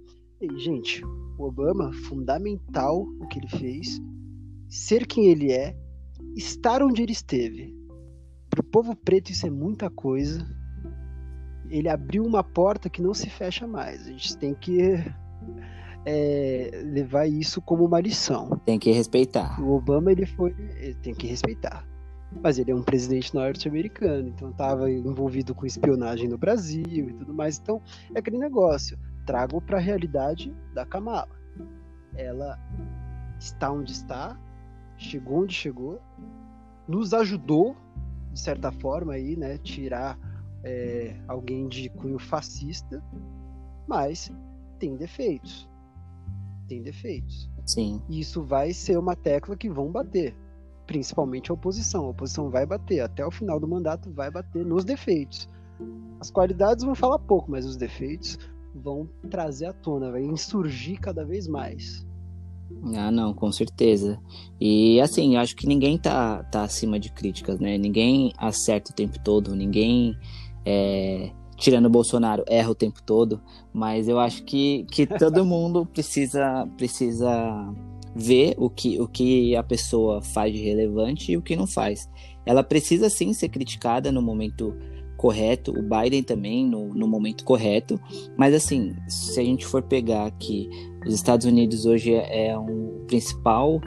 E, 0.45 0.59
gente, 0.59 1.03
o 1.37 1.43
Obama, 1.43 1.91
fundamental 1.93 3.01
o 3.19 3.27
que 3.27 3.39
ele 3.39 3.49
fez, 3.49 4.01
ser 4.67 5.07
quem 5.07 5.27
ele 5.27 5.51
é, 5.51 5.75
estar 6.35 6.81
onde 6.81 7.01
ele 7.01 7.13
esteve. 7.13 7.75
Para 8.49 8.61
o 8.61 8.63
povo 8.63 8.95
preto, 8.95 9.31
isso 9.31 9.47
é 9.47 9.49
muita 9.49 9.89
coisa 9.89 10.45
ele 11.73 11.89
abriu 11.89 12.23
uma 12.23 12.43
porta 12.43 12.87
que 12.87 13.01
não 13.01 13.13
se 13.13 13.29
fecha 13.29 13.65
mais. 13.65 14.05
A 14.05 14.11
gente 14.11 14.37
tem 14.37 14.53
que 14.53 14.79
é, 16.05 16.83
levar 16.85 17.27
isso 17.27 17.59
como 17.61 17.83
uma 17.83 17.99
lição. 17.99 18.61
Tem 18.63 18.77
que 18.77 18.91
respeitar. 18.91 19.59
O 19.59 19.71
Obama 19.71 20.11
ele 20.11 20.25
foi, 20.25 20.55
ele 20.77 20.95
tem 20.95 21.15
que 21.15 21.25
respeitar. 21.25 21.83
Mas 22.43 22.59
ele 22.59 22.71
é 22.71 22.75
um 22.75 22.83
presidente 22.83 23.33
norte-americano, 23.33 24.27
então 24.27 24.49
estava 24.49 24.89
envolvido 24.89 25.53
com 25.53 25.65
espionagem 25.65 26.27
no 26.27 26.37
Brasil 26.37 27.09
e 27.09 27.13
tudo 27.13 27.33
mais. 27.33 27.59
Então 27.59 27.81
é 28.13 28.19
aquele 28.19 28.37
negócio. 28.37 28.97
Trago 29.25 29.61
para 29.61 29.77
a 29.77 29.81
realidade 29.81 30.55
da 30.73 30.85
Kamala. 30.85 31.35
Ela 32.15 32.59
está 33.39 33.71
onde 33.71 33.91
está, 33.91 34.39
chegou 34.97 35.43
onde 35.43 35.53
chegou, 35.53 36.01
nos 36.87 37.13
ajudou 37.13 37.75
de 38.33 38.39
certa 38.39 38.71
forma 38.71 39.13
aí, 39.13 39.37
né, 39.37 39.57
tirar 39.59 40.17
é, 40.63 41.15
alguém 41.27 41.67
de 41.67 41.87
cunho 41.89 42.17
fascista, 42.17 43.01
mas 43.87 44.31
tem 44.79 44.95
defeitos. 44.97 45.69
Tem 46.67 46.81
defeitos. 46.81 47.49
Sim. 47.65 48.01
E 48.09 48.19
isso 48.19 48.41
vai 48.41 48.73
ser 48.73 48.97
uma 48.97 49.15
tecla 49.15 49.55
que 49.55 49.69
vão 49.69 49.91
bater, 49.91 50.35
principalmente 50.87 51.51
a 51.51 51.53
oposição. 51.53 52.05
A 52.05 52.09
oposição 52.09 52.49
vai 52.49 52.65
bater, 52.65 53.01
até 53.01 53.25
o 53.25 53.31
final 53.31 53.59
do 53.59 53.67
mandato 53.67 54.11
vai 54.11 54.31
bater 54.31 54.65
nos 54.65 54.83
defeitos. 54.83 55.47
As 56.19 56.31
qualidades 56.31 56.83
vão 56.83 56.95
falar 56.95 57.19
pouco, 57.19 57.51
mas 57.51 57.65
os 57.65 57.77
defeitos 57.77 58.37
vão 58.73 59.07
trazer 59.29 59.67
à 59.67 59.73
tona, 59.73 60.11
vai 60.11 60.23
insurgir 60.23 60.99
cada 60.99 61.23
vez 61.23 61.47
mais. 61.47 62.05
Ah, 62.95 63.11
não, 63.11 63.33
com 63.33 63.51
certeza. 63.51 64.19
E 64.59 64.99
assim, 64.99 65.35
eu 65.35 65.41
acho 65.41 65.55
que 65.55 65.67
ninguém 65.67 65.97
tá, 65.97 66.43
tá 66.43 66.63
acima 66.63 66.99
de 66.99 67.11
críticas, 67.11 67.59
né? 67.59 67.77
Ninguém 67.77 68.33
acerta 68.37 68.91
o 68.91 68.95
tempo 68.95 69.19
todo, 69.19 69.55
ninguém 69.55 70.17
é, 70.65 71.31
tirando 71.55 71.85
o 71.85 71.89
Bolsonaro, 71.89 72.43
erra 72.47 72.71
o 72.71 72.75
tempo 72.75 73.01
todo, 73.03 73.41
mas 73.71 74.07
eu 74.07 74.19
acho 74.19 74.43
que, 74.43 74.85
que 74.91 75.05
todo 75.17 75.45
mundo 75.45 75.85
precisa, 75.85 76.67
precisa 76.77 77.73
ver 78.15 78.53
o 78.57 78.69
que, 78.69 78.99
o 78.99 79.07
que 79.07 79.55
a 79.55 79.63
pessoa 79.63 80.21
faz 80.21 80.53
de 80.53 80.61
relevante 80.61 81.31
e 81.31 81.37
o 81.37 81.41
que 81.41 81.55
não 81.55 81.67
faz. 81.67 82.09
Ela 82.45 82.63
precisa 82.63 83.09
sim 83.09 83.33
ser 83.33 83.49
criticada 83.49 84.11
no 84.11 84.21
momento 84.21 84.75
correto, 85.23 85.71
o 85.71 85.81
Biden 85.81 86.21
também 86.21 86.67
no, 86.67 86.93
no 86.93 87.07
momento 87.07 87.45
correto, 87.45 87.97
mas 88.37 88.53
assim, 88.53 88.93
se 89.07 89.39
a 89.39 89.43
gente 89.43 89.65
for 89.65 89.81
pegar 89.81 90.29
que 90.31 90.69
os 91.07 91.13
Estados 91.13 91.45
Unidos 91.45 91.85
hoje 91.85 92.13
é, 92.13 92.47
é 92.49 92.59
um 92.59 93.05
principal 93.07 93.79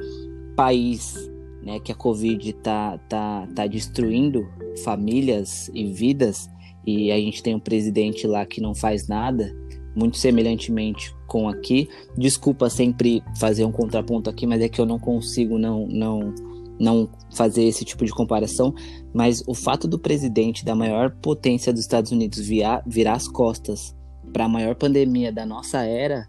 país 0.57 1.31
né, 1.63 1.79
que 1.79 1.93
a 1.93 1.95
Covid 1.95 2.49
está 2.49 2.97
tá, 3.07 3.47
tá 3.55 3.67
destruindo 3.67 4.49
famílias 4.83 5.71
e 5.75 5.85
vidas, 5.93 6.49
e 6.87 7.13
a 7.13 7.17
gente 7.17 7.43
tem 7.43 7.55
um 7.55 7.61
presidente 7.61 8.27
lá 8.27 8.47
que 8.47 8.63
não 8.63 8.75
faz 8.75 9.07
nada, 9.07 9.55
muito 9.95 10.17
semelhantemente 10.17 11.15
com 11.27 11.51
aqui. 11.51 11.87
Desculpa 12.17 12.71
sempre 12.71 13.23
fazer 13.39 13.67
um 13.67 13.73
contraponto 13.73 14.31
aqui, 14.31 14.47
mas 14.47 14.63
é 14.63 14.71
que 14.71 14.81
eu 14.81 14.87
não 14.87 14.99
consigo 14.99 15.59
não 15.59 15.87
não 15.87 16.33
não 16.79 17.09
fazer 17.35 17.65
esse 17.65 17.85
tipo 17.85 18.05
de 18.05 18.13
comparação, 18.13 18.75
mas 19.15 19.43
o 19.47 19.55
fato 19.55 19.89
do 19.89 19.99
presidente 19.99 20.65
da 20.65 20.75
maior 20.75 21.11
potência 21.23 21.73
dos 21.73 21.83
Estados 21.83 22.13
Unidos 22.13 22.39
virar, 22.39 22.83
virar 22.87 23.15
as 23.15 23.29
costas 23.29 23.95
para 24.33 24.45
a 24.45 24.49
maior 24.49 24.75
pandemia 24.75 25.33
da 25.33 25.47
nossa 25.47 25.83
era, 25.83 26.29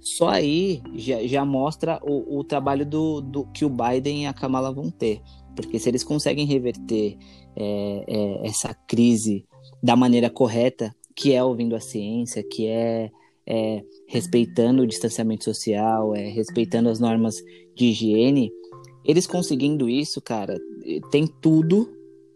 só 0.00 0.28
aí 0.28 0.82
já, 0.94 1.26
já 1.26 1.44
mostra 1.44 1.98
o, 2.02 2.38
o 2.38 2.44
trabalho 2.44 2.84
do, 2.84 3.20
do, 3.20 3.46
que 3.46 3.64
o 3.64 3.70
Biden 3.70 4.24
e 4.24 4.26
a 4.26 4.34
Kamala 4.34 4.72
vão 4.72 4.90
ter. 4.90 5.22
Porque 5.56 5.78
se 5.78 5.88
eles 5.88 6.04
conseguem 6.04 6.46
reverter 6.46 7.16
é, 7.56 8.04
é, 8.06 8.46
essa 8.46 8.74
crise 8.86 9.46
da 9.82 9.96
maneira 9.96 10.28
correta, 10.28 10.94
que 11.16 11.32
é 11.32 11.42
ouvindo 11.42 11.74
a 11.74 11.80
ciência, 11.80 12.42
que 12.42 12.66
é, 12.66 13.10
é 13.46 13.82
respeitando 14.06 14.82
o 14.82 14.86
distanciamento 14.86 15.44
social, 15.44 16.14
é 16.14 16.28
respeitando 16.28 16.90
as 16.90 17.00
normas 17.00 17.36
de 17.74 17.86
higiene, 17.86 18.52
eles 19.04 19.26
conseguindo 19.26 19.88
isso, 19.88 20.20
cara, 20.20 20.58
tem 21.10 21.26
tudo, 21.26 21.88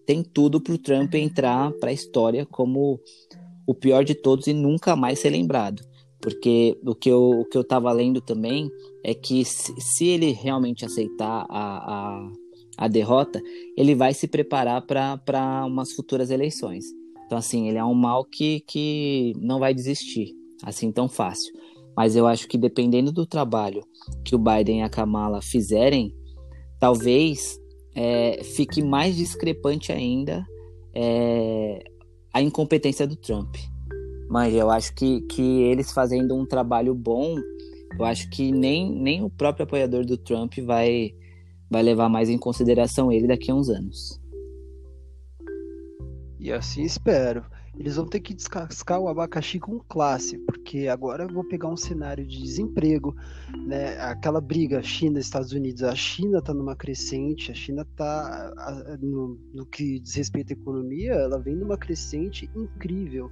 tem 0.04 0.22
tudo 0.22 0.60
pro 0.60 0.78
Trump 0.78 1.14
entrar 1.14 1.72
para 1.72 1.90
a 1.90 1.92
história 1.92 2.46
como 2.46 3.00
o 3.66 3.75
pior 3.75 4.04
de 4.04 4.14
todos 4.14 4.46
e 4.46 4.52
nunca 4.52 4.96
mais 4.96 5.18
ser 5.18 5.30
lembrado. 5.30 5.82
Porque 6.20 6.76
o 6.84 6.94
que 6.94 7.08
eu, 7.08 7.40
o 7.40 7.44
que 7.44 7.56
eu 7.56 7.62
tava 7.62 7.92
lendo 7.92 8.20
também 8.20 8.70
é 9.04 9.14
que 9.14 9.44
se, 9.44 9.72
se 9.78 10.06
ele 10.06 10.32
realmente 10.32 10.84
aceitar 10.84 11.46
a, 11.48 12.26
a, 12.28 12.32
a 12.76 12.88
derrota, 12.88 13.40
ele 13.76 13.94
vai 13.94 14.12
se 14.12 14.26
preparar 14.26 14.84
para 14.84 15.64
umas 15.64 15.92
futuras 15.92 16.30
eleições. 16.30 16.87
Então, 17.25 17.38
assim, 17.38 17.68
ele 17.68 17.78
é 17.78 17.84
um 17.84 17.94
mal 17.94 18.25
que, 18.25 18.60
que 18.60 19.34
não 19.38 19.58
vai 19.58 19.72
desistir 19.72 20.34
assim 20.62 20.90
tão 20.90 21.08
fácil. 21.08 21.52
Mas 21.96 22.16
eu 22.16 22.26
acho 22.26 22.48
que 22.48 22.56
dependendo 22.56 23.12
do 23.12 23.26
trabalho 23.26 23.84
que 24.25 24.34
o 24.34 24.38
Biden 24.38 24.80
e 24.80 24.82
a 24.82 24.88
Kamala 24.88 25.42
fizerem, 25.42 26.14
talvez 26.78 27.58
é, 27.94 28.42
fique 28.44 28.82
mais 28.82 29.16
discrepante 29.16 29.92
ainda 29.92 30.47
é, 30.94 31.82
a 32.32 32.40
incompetência 32.40 33.06
do 33.06 33.16
Trump. 33.16 33.56
Mas 34.28 34.54
eu 34.54 34.70
acho 34.70 34.94
que, 34.94 35.23
que 35.23 35.62
eles 35.62 35.90
fazendo 35.92 36.37
um 36.37 36.47
trabalho 36.47 36.94
bom, 36.94 37.37
eu 37.99 38.04
acho 38.04 38.28
que 38.30 38.52
nem, 38.52 38.90
nem 38.92 39.25
o 39.25 39.30
próprio 39.30 39.64
apoiador 39.64 40.04
do 40.04 40.16
Trump 40.16 40.54
vai, 40.58 41.12
vai 41.70 41.82
levar 41.82 42.08
mais 42.08 42.28
em 42.28 42.38
consideração 42.38 43.11
ele 43.11 43.26
daqui 43.26 43.50
a 43.50 43.54
uns 43.54 43.68
anos. 43.68 44.20
E 46.38 46.52
assim 46.52 46.82
espero. 46.82 47.44
Eles 47.78 47.94
vão 47.94 48.06
ter 48.06 48.20
que 48.20 48.35
descascar 48.35 48.99
o 48.99 49.08
abacaxi 49.08 49.61
com 49.61 49.78
classe, 49.78 50.37
porque 50.38 50.88
agora 50.88 51.25
eu 51.25 51.32
vou 51.32 51.44
pegar 51.44 51.68
um 51.68 51.76
cenário 51.76 52.26
de 52.26 52.42
desemprego, 52.42 53.14
né? 53.66 53.97
Aquela 54.00 54.40
briga 54.40 54.82
China-Estados 54.82 55.52
Unidos, 55.52 55.85
a 55.85 55.94
China 55.94 56.38
está 56.38 56.52
numa 56.52 56.75
crescente, 56.75 57.52
a 57.52 57.54
China 57.54 57.82
está 57.82 58.99
no, 59.00 59.38
no 59.54 59.64
que 59.64 60.00
diz 60.00 60.14
respeito 60.16 60.52
à 60.52 60.56
economia, 60.56 61.12
ela 61.12 61.38
vem 61.38 61.54
numa 61.54 61.78
crescente 61.78 62.50
incrível. 62.54 63.30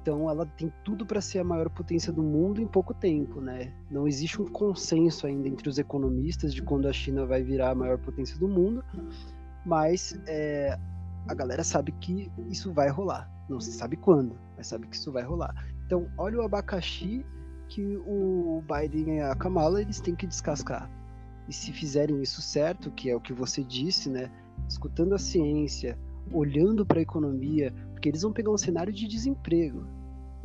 Então 0.00 0.28
ela 0.28 0.46
tem 0.46 0.72
tudo 0.82 1.04
para 1.04 1.20
ser 1.20 1.40
a 1.40 1.44
maior 1.44 1.68
potência 1.68 2.12
do 2.12 2.22
mundo 2.22 2.60
em 2.62 2.66
pouco 2.66 2.94
tempo, 2.94 3.40
né? 3.40 3.74
Não 3.90 4.08
existe 4.08 4.40
um 4.40 4.46
consenso 4.46 5.26
ainda 5.26 5.46
entre 5.46 5.68
os 5.68 5.78
economistas 5.78 6.54
de 6.54 6.62
quando 6.62 6.88
a 6.88 6.92
China 6.92 7.26
vai 7.26 7.42
virar 7.42 7.70
a 7.70 7.74
maior 7.74 7.98
potência 7.98 8.38
do 8.38 8.48
mundo, 8.48 8.82
mas 9.64 10.18
é, 10.26 10.78
a 11.28 11.34
galera 11.34 11.62
sabe 11.62 11.92
que 11.92 12.30
isso 12.48 12.72
vai 12.72 12.88
rolar. 12.88 13.30
Não 13.50 13.58
se 13.58 13.72
sabe 13.72 13.96
quando, 13.96 14.38
mas 14.56 14.68
sabe 14.68 14.86
que 14.86 14.94
isso 14.94 15.10
vai 15.10 15.24
rolar. 15.24 15.52
Então, 15.84 16.06
olha 16.16 16.38
o 16.38 16.42
abacaxi 16.42 17.26
que 17.68 17.96
o 18.06 18.62
Biden 18.62 19.16
e 19.16 19.20
a 19.20 19.34
Kamala 19.34 19.82
eles 19.82 20.00
têm 20.00 20.14
que 20.14 20.26
descascar. 20.26 20.88
E 21.48 21.52
se 21.52 21.72
fizerem 21.72 22.22
isso 22.22 22.40
certo, 22.40 22.92
que 22.92 23.10
é 23.10 23.16
o 23.16 23.20
que 23.20 23.32
você 23.32 23.64
disse, 23.64 24.08
né? 24.08 24.30
Escutando 24.68 25.16
a 25.16 25.18
ciência, 25.18 25.98
olhando 26.32 26.86
para 26.86 27.00
a 27.00 27.02
economia, 27.02 27.74
porque 27.92 28.08
eles 28.08 28.22
vão 28.22 28.32
pegar 28.32 28.52
um 28.52 28.56
cenário 28.56 28.92
de 28.92 29.08
desemprego. 29.08 29.84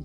E, 0.00 0.04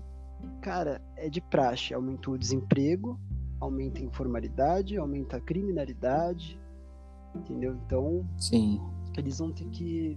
cara, 0.60 1.02
é 1.16 1.28
de 1.28 1.40
praxe, 1.40 1.92
aumentou 1.92 2.34
o 2.34 2.38
desemprego, 2.38 3.18
aumenta 3.60 4.00
a 4.00 4.04
informalidade, 4.04 4.96
aumenta 4.96 5.38
a 5.38 5.40
criminalidade, 5.40 6.56
entendeu? 7.34 7.74
Então, 7.84 8.24
Sim. 8.38 8.80
eles 9.16 9.38
vão 9.38 9.50
ter 9.50 9.68
que 9.70 10.16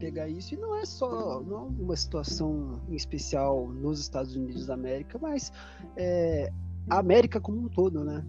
pegar 0.00 0.28
isso 0.28 0.54
e 0.54 0.56
não 0.56 0.74
é 0.76 0.84
só 0.86 1.40
não 1.42 1.56
é 1.56 1.60
uma 1.60 1.94
situação 1.94 2.80
em 2.88 2.96
especial 2.96 3.68
nos 3.68 4.00
Estados 4.00 4.34
Unidos 4.34 4.66
da 4.66 4.74
América, 4.74 5.18
mas 5.20 5.52
é, 5.96 6.50
a 6.88 6.98
América 6.98 7.38
como 7.38 7.60
um 7.60 7.68
todo, 7.68 8.02
né? 8.02 8.24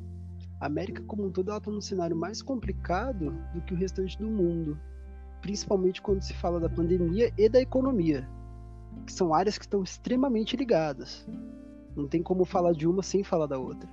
a 0.60 0.66
América 0.68 1.01
como 1.08 1.25
um 1.25 1.32
todo 1.32 1.50
ela 1.50 1.58
está 1.58 1.72
num 1.72 1.82
cenário 1.82 2.16
mais 2.16 2.42
complicado 2.42 3.34
do 3.54 3.62
que 3.62 3.74
o 3.74 3.78
restante 3.78 4.20
do 4.20 4.28
mundo, 4.28 4.78
principalmente 5.42 6.01
quando 6.01 6.22
se 6.22 6.34
fala 6.34 6.60
da 6.60 6.70
pandemia 6.70 7.34
e 7.38 7.50
da 7.50 7.60
economia, 7.60 8.30
que 9.06 9.13
são 9.13 9.34
áreas 9.34 9.58
que 9.58 9.63
estão 9.66 9.82
extremamente 9.82 10.56
ligadas. 10.56 11.25
Não 11.96 12.08
tem 12.08 12.22
como 12.22 12.46
falar 12.46 12.74
de 12.74 12.88
uma 12.88 13.01
sem 13.01 13.24
falar 13.24 13.48
da 13.48 13.58
outra. 13.58 13.90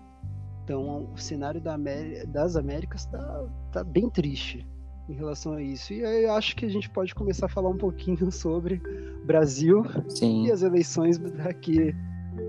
Então, 0.63 1.11
o 1.11 1.17
cenário 1.17 1.61
da 1.61 1.73
América, 1.73 2.27
das 2.27 2.55
Américas 2.55 3.01
está 3.07 3.49
tá 3.73 3.83
bem 3.83 4.11
triste 4.11 4.67
em 5.09 5.15
relação 5.15 5.55
a 5.55 5.63
isso. 5.63 5.93
E 5.93 6.05
aí 6.05 6.25
eu 6.25 6.33
acho 6.33 6.55
que 6.55 6.65
a 6.67 6.69
gente 6.69 6.89
pode 6.91 7.15
começar 7.15 7.47
a 7.47 7.49
falar 7.49 7.71
um 7.71 7.77
pouquinho 7.77 8.31
sobre 8.33 8.81
Brasil 9.25 9.85
Sim. 10.09 10.47
e 10.47 10.53
as 10.53 10.63
eleições 10.63 11.21
aqui 11.45 11.95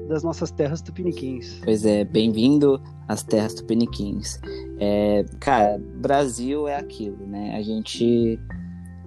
das 0.08 0.24
nossas 0.24 0.52
terras 0.52 0.82
tupiniquins. 0.82 1.60
Pois 1.64 1.86
é, 1.86 2.04
bem-vindo 2.04 2.82
às 3.08 3.24
terras 3.24 3.54
tupiniquins. 3.54 4.40
É, 4.80 5.26
cara, 5.40 5.80
Brasil 5.80 6.68
é 6.68 6.76
aquilo, 6.76 7.26
né? 7.26 7.56
A 7.56 7.62
gente 7.62 8.40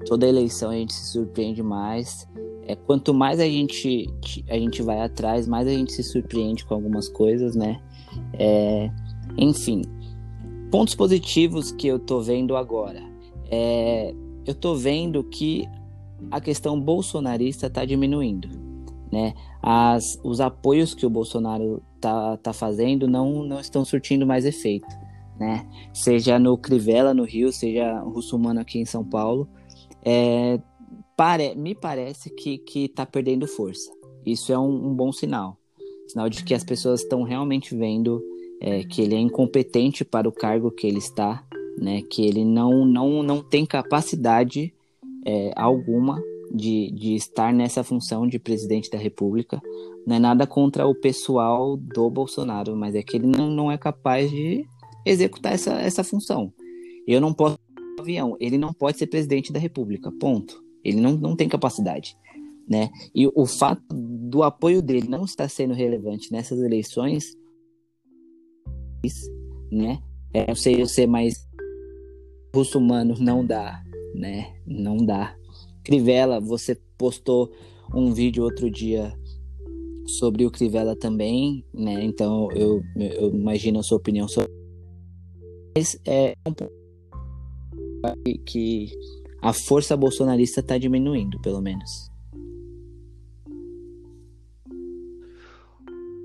toda 0.06 0.26
eleição 0.26 0.70
a 0.70 0.74
gente 0.74 0.92
se 0.92 1.12
surpreende 1.12 1.62
mais. 1.62 2.28
É, 2.66 2.74
quanto 2.74 3.12
mais 3.12 3.40
a 3.40 3.44
gente 3.44 4.08
a 4.48 4.54
gente 4.54 4.82
vai 4.82 5.00
atrás, 5.00 5.46
mais 5.46 5.66
a 5.66 5.70
gente 5.70 5.92
se 5.92 6.02
surpreende 6.02 6.64
com 6.64 6.74
algumas 6.74 7.08
coisas, 7.08 7.54
né? 7.54 7.80
É, 8.32 8.90
enfim, 9.36 9.82
pontos 10.70 10.94
positivos 10.94 11.70
que 11.72 11.86
eu 11.86 11.98
tô 11.98 12.20
vendo 12.20 12.56
agora. 12.56 13.11
É, 13.54 14.14
eu 14.46 14.54
tô 14.54 14.74
vendo 14.74 15.22
que 15.22 15.68
a 16.30 16.40
questão 16.40 16.80
bolsonarista 16.80 17.66
está 17.66 17.84
diminuindo, 17.84 18.48
né? 19.12 19.34
As, 19.62 20.18
os 20.24 20.40
apoios 20.40 20.94
que 20.94 21.04
o 21.04 21.10
Bolsonaro 21.10 21.82
tá, 22.00 22.38
tá 22.38 22.52
fazendo 22.54 23.06
não, 23.06 23.44
não 23.44 23.60
estão 23.60 23.84
surtindo 23.84 24.26
mais 24.26 24.46
efeito, 24.46 24.88
né? 25.38 25.68
Seja 25.92 26.38
no 26.38 26.56
Crivella, 26.56 27.12
no 27.12 27.24
Rio, 27.24 27.52
seja 27.52 28.00
Russumano 28.00 28.60
aqui 28.60 28.78
em 28.78 28.86
São 28.86 29.04
Paulo, 29.04 29.46
é, 30.02 30.58
pare, 31.14 31.54
me 31.54 31.74
parece 31.74 32.30
que, 32.30 32.56
que 32.56 32.88
tá 32.88 33.04
perdendo 33.04 33.46
força. 33.46 33.92
Isso 34.24 34.50
é 34.50 34.58
um, 34.58 34.88
um 34.88 34.94
bom 34.94 35.12
sinal. 35.12 35.58
Sinal 36.08 36.30
de 36.30 36.42
que 36.42 36.54
as 36.54 36.64
pessoas 36.64 37.02
estão 37.02 37.22
realmente 37.22 37.76
vendo 37.76 38.22
é, 38.60 38.82
que 38.82 39.02
ele 39.02 39.14
é 39.14 39.18
incompetente 39.18 40.06
para 40.06 40.26
o 40.26 40.32
cargo 40.32 40.70
que 40.70 40.86
ele 40.86 40.98
está, 40.98 41.44
né? 41.78 42.02
Que 42.02 42.26
ele 42.26 42.44
não, 42.44 42.84
não, 42.84 43.22
não 43.22 43.42
tem 43.42 43.64
capacidade 43.66 44.72
é, 45.24 45.52
alguma 45.56 46.22
de, 46.52 46.90
de 46.90 47.14
estar 47.14 47.52
nessa 47.52 47.82
função 47.82 48.26
de 48.26 48.38
presidente 48.38 48.90
da 48.90 48.98
República. 48.98 49.60
Não 50.06 50.16
é 50.16 50.18
nada 50.18 50.46
contra 50.46 50.86
o 50.86 50.94
pessoal 50.94 51.76
do 51.76 52.10
Bolsonaro, 52.10 52.76
mas 52.76 52.94
é 52.94 53.02
que 53.02 53.16
ele 53.16 53.26
não, 53.26 53.50
não 53.50 53.72
é 53.72 53.78
capaz 53.78 54.30
de 54.30 54.66
executar 55.06 55.52
essa, 55.52 55.72
essa 55.80 56.04
função. 56.04 56.52
Eu 57.06 57.20
não 57.20 57.32
posso 57.32 57.58
avião, 57.98 58.36
ele 58.40 58.58
não 58.58 58.72
pode 58.72 58.98
ser 58.98 59.06
presidente 59.06 59.52
da 59.52 59.58
República, 59.58 60.10
ponto. 60.12 60.62
Ele 60.84 61.00
não, 61.00 61.12
não 61.12 61.36
tem 61.36 61.48
capacidade, 61.48 62.16
né? 62.68 62.90
E 63.14 63.26
o 63.26 63.46
fato 63.46 63.82
do 63.90 64.42
apoio 64.42 64.82
dele 64.82 65.08
não 65.08 65.24
estar 65.24 65.48
sendo 65.48 65.74
relevante 65.74 66.32
nessas 66.32 66.60
eleições, 66.60 67.36
né? 69.70 70.02
É, 70.34 70.50
eu 70.50 70.56
sei, 70.56 70.80
eu 70.80 70.86
sei, 70.86 71.06
mas 71.06 71.46
russo-humano 72.54 73.14
não 73.18 73.44
dá, 73.44 73.82
né? 74.14 74.54
Não 74.66 74.96
dá. 74.98 75.36
Crivella, 75.82 76.40
você 76.40 76.76
postou 76.96 77.52
um 77.94 78.12
vídeo 78.12 78.44
outro 78.44 78.70
dia 78.70 79.12
sobre 80.06 80.46
o 80.46 80.50
Crivella 80.50 80.96
também, 80.96 81.64
né? 81.72 82.04
Então 82.04 82.50
eu, 82.52 82.82
eu 82.96 83.34
imagino 83.34 83.80
a 83.80 83.82
sua 83.82 83.98
opinião 83.98 84.28
sobre. 84.28 84.50
Mas 85.76 85.98
é 86.06 86.34
um 86.46 86.52
pouco 86.52 86.72
que 88.44 88.90
a 89.40 89.52
força 89.52 89.96
bolsonarista 89.96 90.60
está 90.60 90.76
diminuindo, 90.76 91.40
pelo 91.40 91.60
menos. 91.60 92.10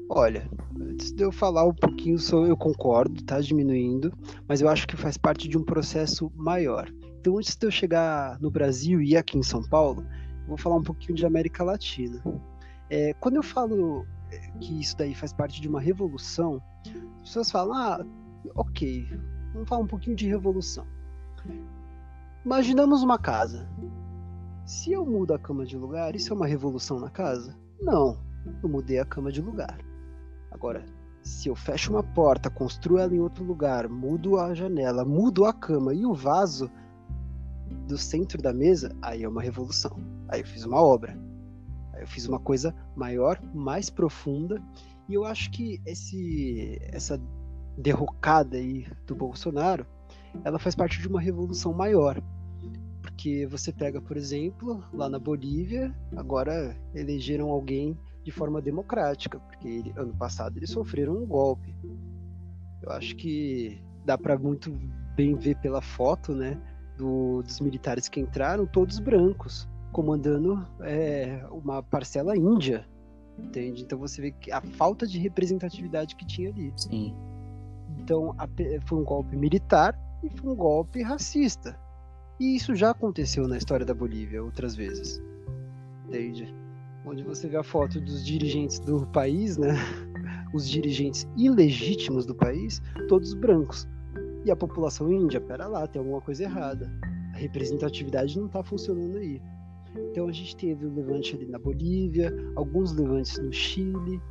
Olha, 0.10 0.50
antes 0.98 1.12
de 1.12 1.24
eu 1.24 1.32
falar 1.32 1.64
um 1.64 1.76
pouquinho 1.76 2.18
sobre, 2.18 2.50
eu 2.50 2.58
concordo, 2.58 3.22
está 3.22 3.40
diminuindo, 3.40 4.12
mas 4.48 4.62
eu 4.62 4.68
acho 4.68 4.88
que 4.88 4.98
faz 4.98 5.16
parte 5.16 5.48
de 5.48 5.56
um 5.56 5.64
processo 5.64 6.32
maior. 6.36 6.92
Então, 7.20 7.38
antes 7.38 7.56
de 7.56 7.68
eu 7.68 7.70
chegar 7.70 8.40
no 8.42 8.50
Brasil 8.50 9.00
e 9.00 9.16
aqui 9.16 9.38
em 9.38 9.44
São 9.44 9.62
Paulo, 9.62 10.04
vou 10.48 10.58
falar 10.58 10.76
um 10.78 10.82
pouquinho 10.82 11.14
de 11.14 11.24
América 11.24 11.64
Latina. 11.64 12.20
É, 12.90 13.14
quando 13.20 13.36
eu 13.36 13.44
falo 13.44 14.08
é, 14.32 14.40
que 14.60 14.82
isso 14.82 14.98
daí 14.98 15.14
faz 15.14 15.32
parte 15.32 15.62
de 15.62 15.68
uma 15.68 15.80
revolução, 15.80 16.60
as 17.18 17.30
pessoas 17.30 17.52
falam, 17.52 17.78
ah, 17.78 18.04
ok, 18.56 19.08
vamos 19.54 19.70
falar 19.70 19.84
um 19.84 19.88
pouquinho 19.88 20.16
de 20.16 20.28
revolução. 20.28 20.88
Imaginamos 22.44 23.04
uma 23.04 23.20
casa. 23.20 23.70
Se 24.66 24.94
eu 24.94 25.06
mudo 25.06 25.36
a 25.36 25.38
cama 25.38 25.64
de 25.64 25.78
lugar, 25.78 26.16
isso 26.16 26.34
é 26.34 26.36
uma 26.36 26.48
revolução 26.48 27.00
na 27.00 27.12
casa? 27.12 27.56
Não, 27.80 28.18
eu 28.64 28.68
mudei 28.68 28.98
a 28.98 29.06
cama 29.06 29.32
de 29.32 29.44
lugar. 29.44 29.78
Agora, 30.58 30.84
se 31.22 31.50
eu 31.50 31.56
fecho 31.56 31.91
uma 31.91 32.02
porta, 32.02 32.50
construo 32.50 32.98
ela 32.98 33.13
em 33.13 33.20
outro 33.20 33.43
lugar, 33.43 33.88
mudo 33.88 34.39
a 34.39 34.56
janela, 34.56 35.06
mudo 35.06 35.46
a 35.46 35.54
cama 35.54 35.93
e 35.93 36.04
o 36.04 36.15
vaso, 36.15 36.67
do 37.88 37.96
centro 37.96 38.41
da 38.41 38.52
mesa, 38.52 38.91
aí 39.00 39.24
é 39.24 39.30
uma 39.30 39.41
revolução. 39.41 40.00
Aí 40.28 40.41
eu 40.41 40.48
fiz 40.48 40.65
uma 40.65 40.82
obra. 40.82 41.15
Aí 41.93 42.02
eu 42.02 42.08
fiz 42.08 42.28
uma 42.28 42.39
coisa 42.39 42.74
maior, 42.96 43.39
mais 43.54 43.91
profunda. 43.91 44.60
E 45.08 45.13
eu 45.13 45.26
acho 45.26 45.52
que 45.52 45.80
esse, 45.86 46.80
essa 46.91 47.22
derrocada 47.78 48.58
aí 48.58 48.88
do 49.06 49.13
Bolsonaro, 49.13 49.86
ela 50.43 50.58
faz 50.58 50.74
parte 50.74 51.00
de 51.00 51.08
uma 51.08 51.22
revolução 51.22 51.72
maior. 51.72 52.20
Porque 53.04 53.46
você 53.46 53.72
pega, 53.72 54.02
por 54.02 54.17
exemplo, 54.17 54.84
lá 54.91 55.08
na 55.08 55.20
Bolívia, 55.20 55.96
agora 56.15 56.76
elegeram 56.96 57.52
alguém 57.52 57.96
de 58.28 58.32
forma 58.32 58.62
democrática, 58.62 59.40
porque 59.40 59.68
ele, 59.68 59.94
ano 59.96 60.13
passado 60.13 60.58
eles 60.58 60.70
sofreram 60.70 61.16
um 61.16 61.26
golpe. 61.26 61.74
Eu 62.82 62.92
acho 62.92 63.16
que 63.16 63.82
dá 64.06 64.18
para 64.18 64.38
muito 64.38 64.70
bem 65.16 65.34
ver 65.34 65.56
pela 65.58 65.82
foto, 65.82 66.36
né? 66.36 66.62
do, 66.98 67.42
dos 67.42 67.62
militares 67.62 68.10
que 68.10 68.20
entraram, 68.20 68.66
todos 68.66 69.00
brancos, 69.00 69.70
comandando 69.94 70.68
é, 70.82 71.46
uma 71.52 71.82
parcela 71.82 72.36
índia. 72.36 72.86
Entende? 73.38 73.84
Então 73.84 74.00
você 74.00 74.20
vê 74.20 74.32
que 74.32 74.52
a 74.52 74.60
falta 74.60 75.06
de 75.06 75.20
representatividade 75.20 76.16
que 76.16 76.26
tinha 76.26 76.50
ali. 76.50 76.74
Sim. 76.76 77.16
Então 78.00 78.36
a, 78.38 78.48
foi 78.86 78.98
um 78.98 79.04
golpe 79.04 79.38
militar 79.38 79.98
e 80.24 80.30
foi 80.30 80.52
um 80.52 80.56
golpe 80.56 81.02
racista. 81.02 81.80
E 82.40 82.56
isso 82.56 82.76
já 82.76 82.90
aconteceu 82.90 83.48
na 83.48 83.58
história 83.58 83.86
da 83.86 83.94
Bolívia 83.94 84.44
outras 84.44 84.76
vezes. 84.76 85.22
Entende? 86.08 86.54
Onde 87.08 87.24
você 87.24 87.48
vê 87.48 87.56
a 87.56 87.63
foto 87.63 88.02
dos 88.02 88.26
dirigentes 88.26 88.80
do 88.80 89.08
país, 89.08 89.58
né? 89.58 89.74
Os 90.54 90.70
dirigentes 90.70 91.28
ilegítimos 91.38 92.26
do 92.26 92.36
país, 92.36 92.82
todos 93.08 93.34
brancos. 93.34 93.88
E 94.43 94.52
a 94.52 94.56
população 94.56 95.12
índia, 95.12 95.39
pera 95.39 95.67
lá, 95.67 95.88
tem 95.88 96.00
alguma 96.00 96.20
coisa 96.20 96.43
errada. 96.43 96.91
A 97.34 97.38
representatividade 97.38 98.38
não 98.38 98.48
está 98.48 98.62
funcionando 98.63 99.17
aí. 99.17 99.41
Então 100.12 100.28
a 100.28 100.32
gente 100.32 100.56
teve 100.56 100.86
o 100.86 100.93
levante 100.93 101.36
ali 101.36 101.46
na 101.46 101.58
Bolívia, 101.58 102.34
alguns 102.56 102.91
levantes 102.91 103.38
no 103.39 103.54
Chile. 103.54 104.22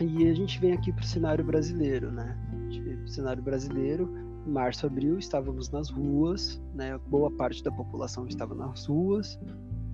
E 0.00 0.28
a 0.28 0.34
gente 0.34 0.60
vem 0.60 0.72
aqui 0.72 0.92
para 0.92 1.02
o 1.02 1.06
cenário 1.06 1.44
brasileiro, 1.44 2.10
né? 2.12 2.38
A 2.52 2.70
gente 2.70 2.80
o 3.06 3.08
cenário 3.08 3.42
brasileiro. 3.42 4.12
Em 4.46 4.50
março, 4.50 4.86
abril, 4.86 5.18
estávamos 5.18 5.70
nas 5.70 5.90
ruas, 5.90 6.60
né? 6.74 6.98
Boa 7.08 7.30
parte 7.30 7.62
da 7.64 7.72
população 7.72 8.26
estava 8.26 8.54
nas 8.54 8.86
ruas, 8.86 9.38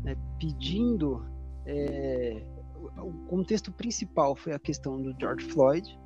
né? 0.02 0.16
pedindo. 0.38 1.24
É... 1.66 2.42
O 2.98 3.12
contexto 3.28 3.72
principal 3.72 4.34
foi 4.34 4.52
a 4.52 4.58
questão 4.58 5.00
do 5.00 5.14
George 5.18 5.46
Floyd, 5.46 5.98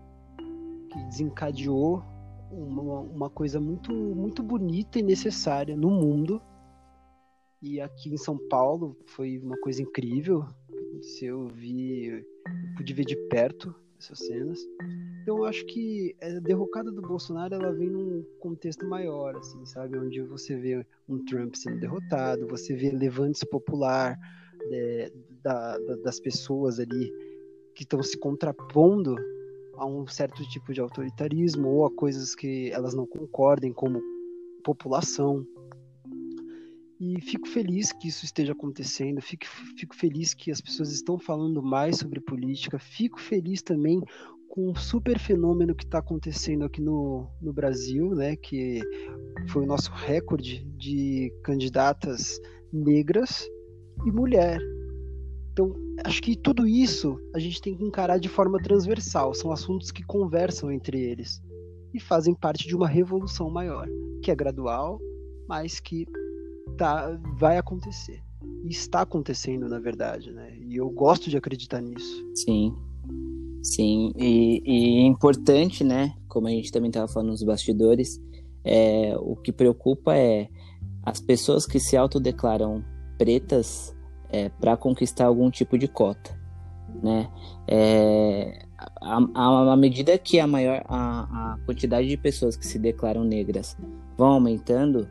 que 0.91 1.05
desencadeou 1.07 2.03
uma, 2.51 3.01
uma 3.01 3.31
coisa 3.31 3.59
muito, 3.59 3.93
muito 3.93 4.43
bonita 4.43 4.99
e 4.99 5.03
necessária 5.03 5.77
no 5.77 5.91
mundo. 5.91 6.41
E 7.61 7.81
aqui 7.81 8.13
em 8.13 8.17
São 8.17 8.39
Paulo 8.49 8.97
foi 9.07 9.39
uma 9.39 9.57
coisa 9.59 9.83
incrível. 9.83 10.47
Se 11.03 11.27
eu 11.27 11.49
vi, 11.49 12.07
eu 12.07 12.25
pude 12.77 12.93
ver 12.93 13.05
de 13.05 13.17
perto 13.29 13.75
essas 13.99 14.19
cenas. 14.19 14.61
Então 15.23 15.39
eu 15.39 15.45
acho 15.45 15.65
que 15.67 16.15
a 16.23 16.39
derrocada 16.41 16.93
do 16.93 17.03
Bolsonaro 17.03 17.55
ela 17.55 17.73
vem 17.73 17.91
num 17.91 18.23
contexto 18.39 18.87
maior, 18.87 19.37
assim, 19.37 19.65
sabe? 19.67 19.99
Onde 19.99 20.23
você 20.23 20.57
vê 20.57 20.87
um 21.09 21.25
Trump 21.25 21.55
sendo 21.55 21.81
derrotado, 21.81 22.47
você 22.47 22.75
vê 22.77 22.91
levantes 22.91 23.43
popular 23.43 24.17
é, 24.71 25.13
da, 25.47 25.79
da, 25.79 25.97
das 25.97 26.19
pessoas 26.19 26.81
ali 26.81 27.13
que 27.73 27.85
estão 27.85 28.03
se 28.03 28.19
contrapondo 28.19 29.15
a 29.75 29.87
um 29.87 30.05
certo 30.09 30.43
tipo 30.49 30.73
de 30.73 30.81
autoritarismo 30.81 31.69
ou 31.69 31.87
a 31.87 31.95
coisas 31.95 32.35
que 32.35 32.71
elas 32.73 32.95
não 32.95 33.07
concordem 33.07 33.73
como 33.73 34.03
população. 34.65 35.47
E 36.99 37.21
fico 37.21 37.47
feliz 37.47 37.93
que 37.93 38.09
isso 38.09 38.25
esteja 38.25 38.53
acontecendo, 38.53 39.21
fico, 39.21 39.45
fico 39.79 39.95
feliz 39.95 40.35
que 40.35 40.51
as 40.51 40.61
pessoas 40.61 40.91
estão 40.91 41.19
falando 41.19 41.63
mais 41.63 41.99
sobre 41.99 42.21
política, 42.21 42.79
fico 42.79 43.21
feliz 43.21 43.63
também 43.63 44.03
com 44.49 44.71
um 44.71 44.75
super 44.75 45.19
fenômeno 45.19 45.75
que 45.75 45.85
está 45.85 45.99
acontecendo 45.99 46.65
aqui 46.65 46.81
no, 46.81 47.31
no 47.41 47.53
Brasil, 47.53 48.15
né, 48.15 48.35
que 48.35 48.81
foi 49.51 49.63
o 49.63 49.67
nosso 49.67 49.93
recorde 49.93 50.65
de 50.79 51.31
candidatas 51.45 52.41
negras 52.73 53.47
e 54.07 54.11
mulher. 54.11 54.59
Então, 55.57 55.73
acho 56.05 56.23
que 56.23 56.37
tudo 56.37 56.67
isso 56.67 57.19
a 57.35 57.39
gente 57.39 57.63
tem 57.63 57.75
que 57.75 57.83
encarar 57.83 58.19
de 58.19 58.29
forma 58.29 58.63
transversal. 58.63 59.33
São 59.33 59.51
assuntos 59.51 59.91
que 59.91 60.03
conversam 60.03 60.71
entre 60.71 61.01
eles 61.01 61.41
e 61.95 61.99
fazem 61.99 62.35
parte 62.35 62.69
de 62.69 62.77
uma 62.77 62.87
revolução 62.87 63.49
maior, 63.49 63.89
que 64.23 64.31
é 64.31 64.35
gradual, 64.35 65.01
mas 65.49 65.81
que 65.81 66.05
tá, 66.77 67.19
vai 67.39 67.57
acontecer. 67.57 68.23
E 68.65 68.69
está 68.69 69.01
acontecendo, 69.01 69.67
na 69.67 69.81
verdade, 69.81 70.31
né? 70.31 70.59
E 70.61 70.77
eu 70.77 70.91
gosto 70.91 71.31
de 71.31 71.39
acreditar 71.39 71.81
nisso. 71.81 72.23
Sim. 72.35 72.77
Sim, 73.63 74.13
e, 74.15 74.63
e 74.63 74.99
é 75.05 75.07
importante, 75.07 75.83
né? 75.83 76.15
Como 76.29 76.49
a 76.49 76.51
gente 76.51 76.71
também 76.71 76.91
estava 76.91 77.09
falando 77.09 77.31
nos 77.31 77.43
bastidores, 77.43 78.21
é, 78.63 79.17
o 79.19 79.35
que 79.37 79.53
preocupa 79.53 80.15
é 80.15 80.51
as 81.03 81.19
pessoas 81.19 81.65
que 81.65 81.81
se 81.81 81.97
autodeclaram 81.97 82.85
pretas 83.17 83.96
é, 84.37 84.49
para 84.61 84.77
conquistar 84.77 85.27
algum 85.27 85.51
tipo 85.51 85.79
de 85.79 85.89
cota, 85.89 86.39
né? 87.03 87.29
É, 87.67 88.67
à 89.01 89.77
medida 89.77 90.19
que 90.19 90.39
a 90.39 90.47
maior 90.47 90.83
a, 90.87 91.55
a 91.55 91.59
quantidade 91.65 92.07
de 92.07 92.17
pessoas 92.17 92.57
que 92.57 92.67
se 92.67 92.79
declaram 92.79 93.25
negras 93.25 93.77
vão 94.17 94.29
aumentando, 94.29 95.09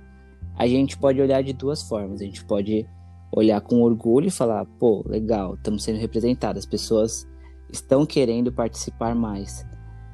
a 0.55 0.67
gente 0.67 0.95
pode 0.97 1.19
olhar 1.19 1.41
de 1.41 1.53
duas 1.53 1.81
formas. 1.81 2.21
A 2.21 2.25
gente 2.25 2.45
pode 2.45 2.87
olhar 3.31 3.59
com 3.61 3.81
orgulho 3.81 4.27
e 4.27 4.31
falar, 4.31 4.65
pô, 4.79 5.03
legal, 5.07 5.55
estamos 5.55 5.83
sendo 5.83 5.99
representadas, 5.99 6.63
as 6.63 6.69
pessoas 6.69 7.27
estão 7.71 8.05
querendo 8.05 8.51
participar 8.51 9.15
mais. 9.15 9.65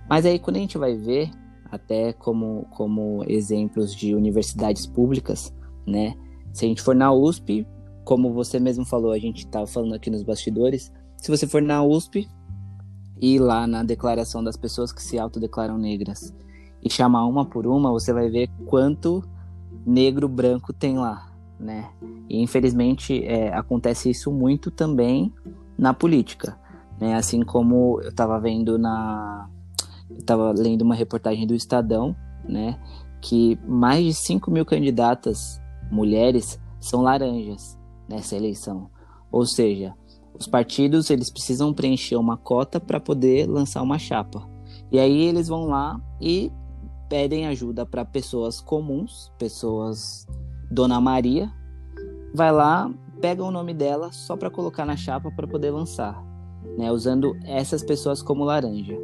Mas 0.09 0.25
aí 0.25 0.39
quando 0.39 0.55
a 0.55 0.59
gente 0.59 0.77
vai 0.77 0.95
ver, 0.95 1.29
até 1.69 2.13
como, 2.13 2.65
como 2.71 3.23
exemplos 3.27 3.93
de 3.93 4.15
universidades 4.15 4.85
públicas, 4.87 5.53
né? 5.85 6.15
Se 6.53 6.65
a 6.65 6.67
gente 6.67 6.81
for 6.81 6.95
na 6.95 7.11
USP, 7.11 7.67
como 8.03 8.33
você 8.33 8.59
mesmo 8.59 8.85
falou, 8.85 9.11
a 9.11 9.19
gente 9.19 9.45
estava 9.45 9.67
falando 9.67 9.93
aqui 9.93 10.09
nos 10.09 10.23
bastidores, 10.23 10.91
se 11.17 11.29
você 11.29 11.45
for 11.45 11.61
na 11.61 11.83
USP 11.83 12.27
e 13.21 13.37
lá 13.37 13.67
na 13.67 13.83
declaração 13.83 14.43
das 14.43 14.57
pessoas 14.57 14.91
que 14.91 15.01
se 15.01 15.19
autodeclaram 15.19 15.77
negras 15.77 16.33
e 16.83 16.89
chamar 16.89 17.25
uma 17.25 17.45
por 17.45 17.67
uma, 17.67 17.91
você 17.91 18.11
vai 18.11 18.29
ver 18.29 18.49
quanto 18.65 19.23
negro 19.85 20.27
branco 20.27 20.73
tem 20.73 20.97
lá, 20.97 21.31
né? 21.59 21.91
E 22.27 22.41
infelizmente 22.41 23.23
é, 23.23 23.53
acontece 23.53 24.09
isso 24.09 24.31
muito 24.31 24.71
também 24.71 25.31
na 25.77 25.93
política, 25.93 26.57
né? 26.99 27.13
Assim 27.15 27.43
como 27.43 27.99
eu 28.01 28.09
estava 28.09 28.39
vendo 28.39 28.79
na, 28.79 29.47
eu 30.09 30.17
estava 30.17 30.51
lendo 30.51 30.81
uma 30.81 30.95
reportagem 30.95 31.45
do 31.45 31.53
Estadão, 31.53 32.15
né? 32.43 32.79
Que 33.21 33.59
mais 33.67 34.03
de 34.03 34.13
5 34.15 34.49
mil 34.49 34.65
candidatas 34.65 35.61
mulheres 35.91 36.59
são 36.79 37.03
laranjas 37.03 37.79
nessa 38.11 38.35
eleição, 38.35 38.89
ou 39.31 39.45
seja, 39.45 39.95
os 40.37 40.47
partidos 40.47 41.09
eles 41.09 41.31
precisam 41.31 41.73
preencher 41.73 42.15
uma 42.15 42.37
cota 42.37 42.79
para 42.79 42.99
poder 42.99 43.47
lançar 43.47 43.81
uma 43.81 43.97
chapa. 43.97 44.47
E 44.91 44.99
aí 44.99 45.23
eles 45.23 45.47
vão 45.47 45.67
lá 45.67 45.99
e 46.19 46.51
pedem 47.09 47.47
ajuda 47.47 47.85
para 47.85 48.05
pessoas 48.05 48.61
comuns, 48.61 49.31
pessoas 49.37 50.25
Dona 50.69 50.99
Maria, 51.01 51.51
vai 52.33 52.51
lá, 52.51 52.91
pega 53.19 53.43
o 53.43 53.51
nome 53.51 53.73
dela 53.73 54.11
só 54.11 54.35
para 54.35 54.49
colocar 54.49 54.85
na 54.85 54.95
chapa 54.95 55.31
para 55.31 55.47
poder 55.47 55.71
lançar, 55.71 56.23
né, 56.77 56.91
usando 56.91 57.37
essas 57.43 57.83
pessoas 57.83 58.21
como 58.21 58.43
laranja. 58.43 58.97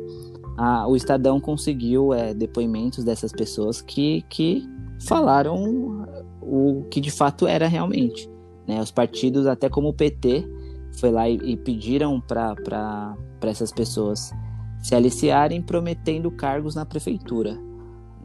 o 0.88 0.96
Estadão 0.96 1.40
conseguiu 1.40 2.14
é, 2.14 2.34
depoimentos 2.34 3.04
dessas 3.04 3.32
pessoas 3.32 3.82
que, 3.82 4.24
que 4.30 4.64
falaram 5.06 6.06
o 6.42 6.86
que 6.90 7.02
de 7.02 7.12
fato 7.12 7.46
era 7.46 7.68
realmente. 7.68 8.30
Né? 8.68 8.82
Os 8.82 8.92
partidos, 8.92 9.48
até 9.48 9.70
como 9.70 9.90
o 9.90 9.94
PT, 9.94 10.46
foi 11.00 11.12
lá 11.12 11.30
e, 11.30 11.36
e 11.36 11.58
pediram 11.58 12.20
para 12.20 13.16
essas 13.42 13.72
pessoas 13.72 14.32
se 14.82 14.94
aliciarem 14.94 15.62
prometendo 15.62 16.30
cargos 16.30 16.76
na 16.76 16.86
prefeitura 16.86 17.68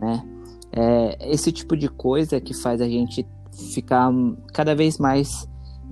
né? 0.02 0.26
É, 0.72 1.32
esse 1.32 1.52
tipo 1.52 1.76
de 1.76 1.88
coisa 1.88 2.40
que 2.40 2.52
faz 2.52 2.80
a 2.80 2.88
gente 2.88 3.24
ficar 3.72 4.10
cada 4.52 4.74
vez 4.74 4.98
mais 4.98 5.48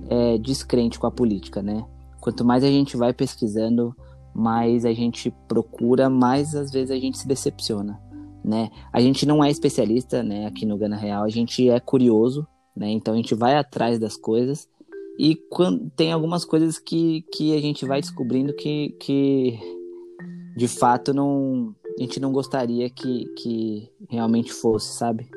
é, 0.09 0.37
descrente 0.37 0.99
com 0.99 1.07
a 1.07 1.11
política, 1.11 1.61
né? 1.61 1.85
Quanto 2.19 2.43
mais 2.43 2.63
a 2.63 2.67
gente 2.67 2.97
vai 2.97 3.13
pesquisando, 3.13 3.95
mais 4.33 4.85
a 4.85 4.93
gente 4.93 5.31
procura, 5.47 6.09
mais 6.09 6.53
às 6.55 6.71
vezes 6.71 6.91
a 6.91 6.99
gente 6.99 7.17
se 7.17 7.27
decepciona, 7.27 7.99
né? 8.43 8.69
A 8.91 8.99
gente 8.99 9.25
não 9.25 9.43
é 9.43 9.49
especialista, 9.49 10.21
né? 10.21 10.45
Aqui 10.47 10.65
no 10.65 10.77
Gana 10.77 10.97
Real, 10.97 11.23
a 11.23 11.29
gente 11.29 11.69
é 11.69 11.79
curioso, 11.79 12.45
né? 12.81 12.89
Então 12.89 13.13
a 13.13 13.17
gente 13.17 13.35
vai 13.35 13.55
atrás 13.55 13.99
das 13.99 14.17
coisas 14.17 14.67
e 15.19 15.35
quando 15.35 15.89
tem 15.91 16.11
algumas 16.11 16.43
coisas 16.43 16.79
que, 16.79 17.21
que 17.31 17.55
a 17.55 17.61
gente 17.61 17.85
vai 17.85 18.01
descobrindo 18.01 18.53
que, 18.53 18.89
que 18.99 19.59
de 20.57 20.67
fato 20.67 21.13
não 21.13 21.75
a 21.97 22.01
gente 22.01 22.19
não 22.19 22.31
gostaria 22.31 22.89
que, 22.89 23.25
que 23.35 23.89
realmente 24.09 24.51
fosse, 24.51 24.97
sabe? 24.97 25.29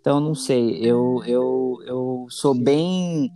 Então, 0.00 0.18
não 0.18 0.34
sei, 0.34 0.78
eu, 0.80 1.22
eu, 1.26 1.78
eu 1.86 2.26
sou 2.30 2.54
bem. 2.54 3.30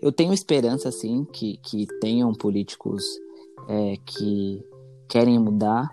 Eu 0.00 0.12
tenho 0.12 0.32
esperança, 0.32 0.88
assim, 0.88 1.24
que, 1.24 1.58
que 1.58 1.86
tenham 2.00 2.32
políticos 2.32 3.04
é, 3.68 3.96
que 4.06 4.64
querem 5.08 5.38
mudar, 5.38 5.90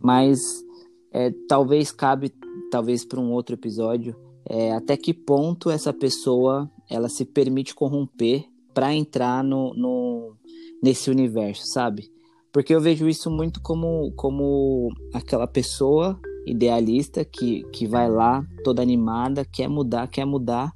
mas 0.00 0.62
é, 1.10 1.32
talvez 1.48 1.90
cabe, 1.90 2.32
talvez 2.70 3.04
para 3.04 3.18
um 3.18 3.32
outro 3.32 3.54
episódio, 3.54 4.14
é, 4.48 4.72
até 4.72 4.96
que 4.96 5.12
ponto 5.12 5.70
essa 5.70 5.92
pessoa 5.92 6.70
ela 6.88 7.08
se 7.08 7.24
permite 7.24 7.74
corromper 7.74 8.46
para 8.72 8.94
entrar 8.94 9.44
no, 9.44 9.74
no, 9.74 10.36
nesse 10.82 11.10
universo, 11.10 11.66
sabe? 11.66 12.10
Porque 12.50 12.74
eu 12.74 12.80
vejo 12.80 13.08
isso 13.08 13.30
muito 13.30 13.60
como, 13.60 14.10
como 14.16 14.88
aquela 15.12 15.46
pessoa 15.46 16.18
idealista 16.46 17.24
que, 17.24 17.62
que 17.72 17.86
vai 17.86 18.10
lá 18.10 18.42
toda 18.64 18.80
animada, 18.80 19.44
quer 19.44 19.68
mudar, 19.68 20.08
quer 20.08 20.24
mudar, 20.24 20.72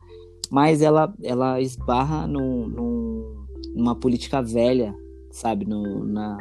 mas 0.50 0.82
ela, 0.82 1.12
ela 1.22 1.60
esbarra 1.60 2.26
no, 2.26 2.68
no, 2.68 3.46
numa 3.74 3.94
política 3.94 4.42
velha, 4.42 4.94
sabe? 5.30 5.64
No, 5.64 6.04
na, 6.04 6.36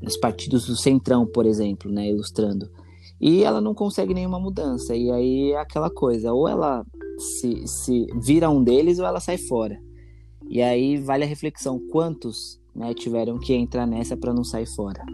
nos 0.00 0.16
partidos 0.16 0.66
do 0.66 0.76
Centrão, 0.76 1.26
por 1.26 1.44
exemplo, 1.44 1.90
né? 1.90 2.08
Ilustrando. 2.08 2.70
E 3.20 3.42
ela 3.42 3.60
não 3.60 3.74
consegue 3.74 4.14
nenhuma 4.14 4.38
mudança. 4.38 4.94
E 4.94 5.10
aí 5.10 5.52
é 5.52 5.58
aquela 5.58 5.90
coisa, 5.90 6.32
ou 6.32 6.48
ela 6.48 6.84
se, 7.18 7.66
se 7.66 8.06
vira 8.20 8.48
um 8.48 8.62
deles 8.62 8.98
ou 8.98 9.06
ela 9.06 9.20
sai 9.20 9.38
fora. 9.38 9.78
E 10.48 10.62
aí 10.62 10.96
vale 10.98 11.24
a 11.24 11.26
reflexão, 11.26 11.78
quantos 11.90 12.60
né, 12.74 12.94
tiveram 12.94 13.38
que 13.38 13.52
entrar 13.52 13.86
nessa 13.86 14.16
para 14.16 14.32
não 14.32 14.44
sair 14.44 14.66
fora. 14.66 15.04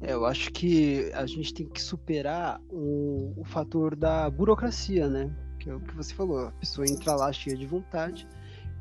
É, 0.00 0.12
eu 0.12 0.26
acho 0.26 0.52
que 0.52 1.10
a 1.14 1.24
gente 1.26 1.54
tem 1.54 1.66
que 1.66 1.80
superar 1.80 2.60
o, 2.70 3.32
o 3.36 3.44
fator 3.44 3.96
da 3.96 4.28
burocracia, 4.28 5.08
né? 5.08 5.34
Que 5.58 5.70
é 5.70 5.74
o 5.74 5.80
que 5.80 5.96
você 5.96 6.12
falou. 6.12 6.40
A 6.40 6.52
pessoa 6.52 6.86
entra 6.86 7.14
lá 7.14 7.32
cheia 7.32 7.56
de 7.56 7.66
vontade, 7.66 8.28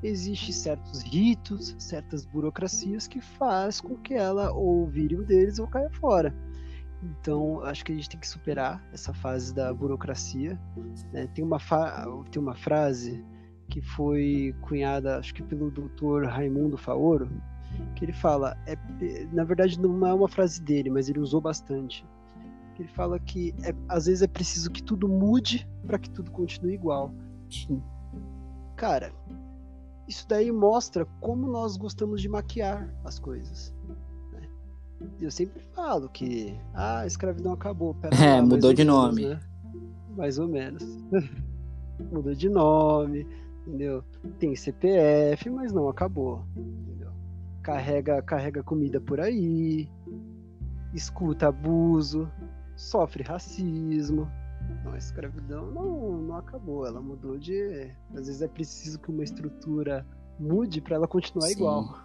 existe 0.06 0.54
certos 0.54 1.02
ritos, 1.02 1.76
certas 1.80 2.26
burocracias 2.26 3.08
que 3.08 3.22
faz 3.22 3.82
com 3.82 3.96
que 3.98 4.14
ela 4.14 4.52
ou 4.52 4.88
vire 4.88 5.18
um 5.18 5.24
deles 5.24 5.60
ou 5.60 5.68
caia 5.68 5.90
fora. 5.90 6.36
Então, 7.04 7.62
acho 7.62 7.86
que 7.86 7.92
a 7.92 7.96
gente 7.96 8.10
tem 8.10 8.20
que 8.20 8.28
superar 8.28 8.84
essa 8.92 9.14
fase 9.14 9.54
da 9.54 9.74
burocracia. 9.74 10.60
Né? 11.12 11.28
Tem, 11.28 11.44
uma 11.44 11.60
tem 12.32 12.42
uma 12.42 12.56
frase 12.56 13.24
que 13.70 13.82
foi 13.82 14.56
cunhada, 14.62 15.18
acho 15.18 15.34
que 15.34 15.44
pelo 15.44 15.70
doutor 15.70 16.26
Raimundo 16.26 16.78
Faoro, 16.78 17.30
que 17.96 18.06
ele 18.06 18.14
fala, 18.14 18.58
é, 18.66 18.76
na 19.32 19.44
verdade 19.44 19.80
não 19.80 20.06
é 20.06 20.14
uma 20.14 20.28
frase 20.28 20.62
dele, 20.62 20.90
mas 20.90 21.10
ele 21.10 21.20
usou 21.20 21.42
bastante. 21.42 22.06
Ele 22.80 22.90
fala 22.90 23.20
que 23.20 23.54
é, 23.64 23.74
às 23.88 24.06
vezes 24.06 24.22
é 24.22 24.28
preciso 24.28 24.70
que 24.70 24.84
tudo 24.84 25.08
mude 25.08 25.68
para 25.86 25.98
que 25.98 26.10
tudo 26.10 26.32
continue 26.32 26.74
igual. 26.74 27.14
Cara, 28.76 29.14
isso 30.08 30.28
daí 30.28 30.52
mostra 30.52 31.06
como 31.20 31.48
nós 31.48 31.78
gostamos 31.78 32.22
de 32.22 32.30
maquiar 32.30 32.94
as 33.04 33.20
coisas. 33.20 33.74
Né? 34.32 34.48
Eu 35.20 35.32
sempre 35.32 35.62
falo 35.74 36.10
que 36.10 36.58
ah, 36.74 37.00
a 37.00 37.08
escravidão 37.08 37.54
acabou. 37.54 37.94
Pera 37.96 38.16
é, 38.24 38.36
lá, 38.36 38.42
mudou 38.42 38.74
de 38.74 38.84
menos, 38.84 38.96
nome. 38.96 39.26
Né? 39.28 39.40
Mais 40.16 40.40
ou 40.40 40.48
menos. 40.48 40.84
mudou 42.12 42.34
de 42.34 42.50
nome 42.50 43.28
entendeu? 43.66 44.04
Tem 44.40 44.56
CPF, 44.56 45.50
mas 45.50 45.74
não 45.74 45.90
acabou, 45.90 46.46
entendeu? 46.56 47.12
Carrega, 47.64 48.22
carrega 48.22 48.64
comida 48.64 49.02
por 49.02 49.20
aí, 49.20 49.90
escuta 50.94 51.48
abuso, 51.48 52.32
sofre 52.76 53.24
racismo. 53.24 54.30
Não, 54.86 54.94
a 54.94 54.98
escravidão 54.98 55.72
não, 55.72 56.22
não 56.22 56.38
acabou, 56.38 56.86
ela 56.86 57.02
mudou 57.02 57.38
de. 57.38 57.92
Às 58.12 58.28
vezes 58.28 58.42
é 58.42 58.48
preciso 58.48 59.00
que 59.00 59.10
uma 59.10 59.24
estrutura 59.24 60.06
mude 60.40 60.80
para 60.80 60.96
ela 60.96 61.08
continuar 61.08 61.48
Sim. 61.48 61.54
igual. 61.54 61.98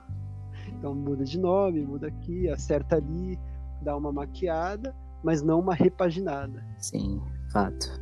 Então 0.79 0.95
muda 0.95 1.25
de 1.25 1.39
nome, 1.39 1.85
muda 1.85 2.09
aqui, 2.09 2.49
acerta 2.49 2.97
ali, 2.97 3.39
dá 3.83 3.97
uma 3.97 4.11
maquiada, 4.11 4.97
mas 5.23 5.43
não 5.43 5.61
uma 5.61 5.75
repaginada. 5.75 6.65
Sim, 6.79 7.21
fato. 7.53 8.01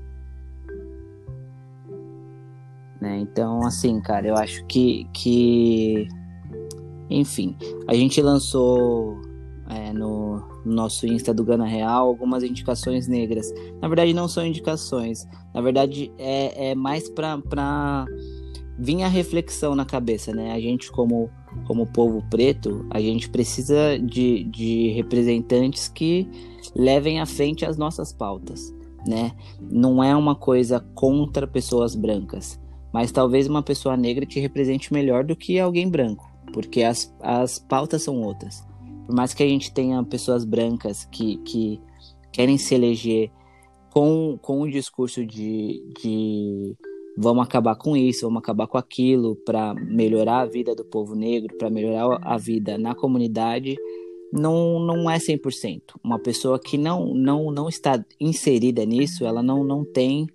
Né? 3.00 3.18
Então, 3.18 3.64
assim, 3.64 4.00
cara, 4.00 4.28
eu 4.28 4.36
acho 4.36 4.64
que, 4.66 5.08
que. 5.12 6.08
Enfim, 7.10 7.56
a 7.88 7.94
gente 7.94 8.20
lançou 8.20 9.20
é, 9.68 9.92
no, 9.92 10.57
no 10.68 10.74
nosso 10.74 11.06
Insta 11.06 11.32
do 11.32 11.44
Gana 11.44 11.66
Real 11.66 12.06
algumas 12.06 12.42
indicações 12.42 13.08
negras. 13.08 13.52
Na 13.80 13.88
verdade, 13.88 14.12
não 14.12 14.28
são 14.28 14.46
indicações. 14.46 15.26
Na 15.54 15.60
verdade, 15.60 16.12
é, 16.18 16.70
é 16.70 16.74
mais 16.74 17.08
pra, 17.08 17.38
pra 17.38 18.06
vir 18.78 19.02
a 19.02 19.08
reflexão 19.08 19.74
na 19.74 19.84
cabeça, 19.84 20.32
né? 20.32 20.52
A 20.52 20.60
gente, 20.60 20.90
como, 20.92 21.30
como 21.66 21.86
povo 21.86 22.22
preto, 22.30 22.86
a 22.90 23.00
gente 23.00 23.28
precisa 23.28 23.98
de, 23.98 24.44
de 24.44 24.90
representantes 24.90 25.88
que 25.88 26.28
levem 26.76 27.20
à 27.20 27.26
frente 27.26 27.64
as 27.64 27.76
nossas 27.76 28.12
pautas, 28.12 28.74
né? 29.06 29.32
Não 29.60 30.04
é 30.04 30.14
uma 30.14 30.34
coisa 30.34 30.80
contra 30.94 31.46
pessoas 31.46 31.94
brancas 31.94 32.60
mas 32.92 33.12
talvez 33.12 33.46
uma 33.46 33.62
pessoa 33.62 33.96
negra 33.96 34.26
te 34.26 34.40
represente 34.40 34.92
melhor 34.92 35.24
do 35.24 35.36
que 35.36 35.58
alguém 35.58 35.88
branco, 35.88 36.28
porque 36.52 36.82
as, 36.82 37.14
as 37.20 37.58
pautas 37.58 38.02
são 38.02 38.20
outras. 38.22 38.66
Por 39.08 39.14
mais 39.14 39.32
que 39.32 39.42
a 39.42 39.48
gente 39.48 39.72
tenha 39.72 40.04
pessoas 40.04 40.44
brancas 40.44 41.06
que, 41.06 41.38
que 41.38 41.80
querem 42.30 42.58
se 42.58 42.74
eleger 42.74 43.30
com, 43.90 44.38
com 44.42 44.60
o 44.60 44.70
discurso 44.70 45.24
de, 45.24 45.82
de 45.98 46.76
vamos 47.16 47.42
acabar 47.42 47.74
com 47.74 47.96
isso, 47.96 48.26
vamos 48.26 48.40
acabar 48.40 48.66
com 48.66 48.76
aquilo, 48.76 49.34
para 49.34 49.72
melhorar 49.72 50.40
a 50.40 50.44
vida 50.44 50.74
do 50.74 50.84
povo 50.84 51.14
negro, 51.14 51.56
para 51.56 51.70
melhorar 51.70 52.18
a 52.20 52.36
vida 52.36 52.76
na 52.76 52.94
comunidade, 52.94 53.78
não, 54.30 54.78
não 54.78 55.10
é 55.10 55.16
100%. 55.16 55.80
Uma 56.04 56.18
pessoa 56.18 56.60
que 56.60 56.76
não, 56.76 57.14
não, 57.14 57.50
não 57.50 57.66
está 57.66 58.04
inserida 58.20 58.84
nisso, 58.84 59.24
ela 59.24 59.42
não, 59.42 59.64
não 59.64 59.86
tem 59.86 60.26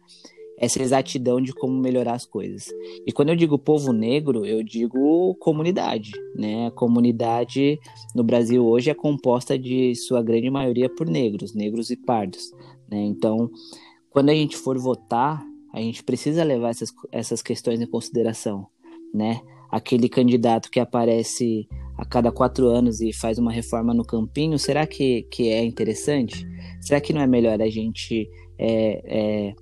essa 0.64 0.82
exatidão 0.82 1.42
de 1.42 1.54
como 1.54 1.78
melhorar 1.78 2.14
as 2.14 2.26
coisas. 2.26 2.70
E 3.06 3.12
quando 3.12 3.30
eu 3.30 3.36
digo 3.36 3.58
povo 3.60 3.92
negro, 3.92 4.46
eu 4.46 4.64
digo 4.64 5.36
comunidade, 5.36 6.12
né? 6.36 6.68
A 6.68 6.72
comunidade 6.72 7.80
no 8.16 8.24
Brasil 8.24 8.66
hoje 8.66 8.90
é 8.90 8.94
composta 8.94 9.58
de 9.60 9.94
sua 9.96 10.24
grande 10.24 10.50
maioria 10.50 10.90
por 10.90 11.08
negros, 11.08 11.54
negros 11.54 11.90
e 11.90 11.98
pardos, 11.98 12.52
né? 12.90 13.02
Então, 13.02 13.50
quando 14.10 14.30
a 14.30 14.34
gente 14.34 14.56
for 14.56 14.78
votar, 14.78 15.44
a 15.74 15.82
gente 15.82 16.04
precisa 16.04 16.44
levar 16.44 16.70
essas, 16.70 16.94
essas 17.12 17.42
questões 17.42 17.82
em 17.82 17.88
consideração, 17.88 18.68
né? 19.14 19.42
Aquele 19.70 20.08
candidato 20.08 20.70
que 20.70 20.80
aparece 20.80 21.68
a 21.98 22.06
cada 22.06 22.32
quatro 22.32 22.68
anos 22.68 23.02
e 23.02 23.12
faz 23.12 23.38
uma 23.38 23.52
reforma 23.52 23.94
no 23.94 24.06
campinho, 24.06 24.58
será 24.58 24.88
que, 24.88 25.24
que 25.24 25.50
é 25.50 25.64
interessante? 25.64 26.48
Será 26.80 27.02
que 27.02 27.12
não 27.12 27.22
é 27.22 27.28
melhor 27.28 27.62
a 27.62 27.70
gente 27.70 28.30
é, 28.58 29.02
é, 29.06 29.56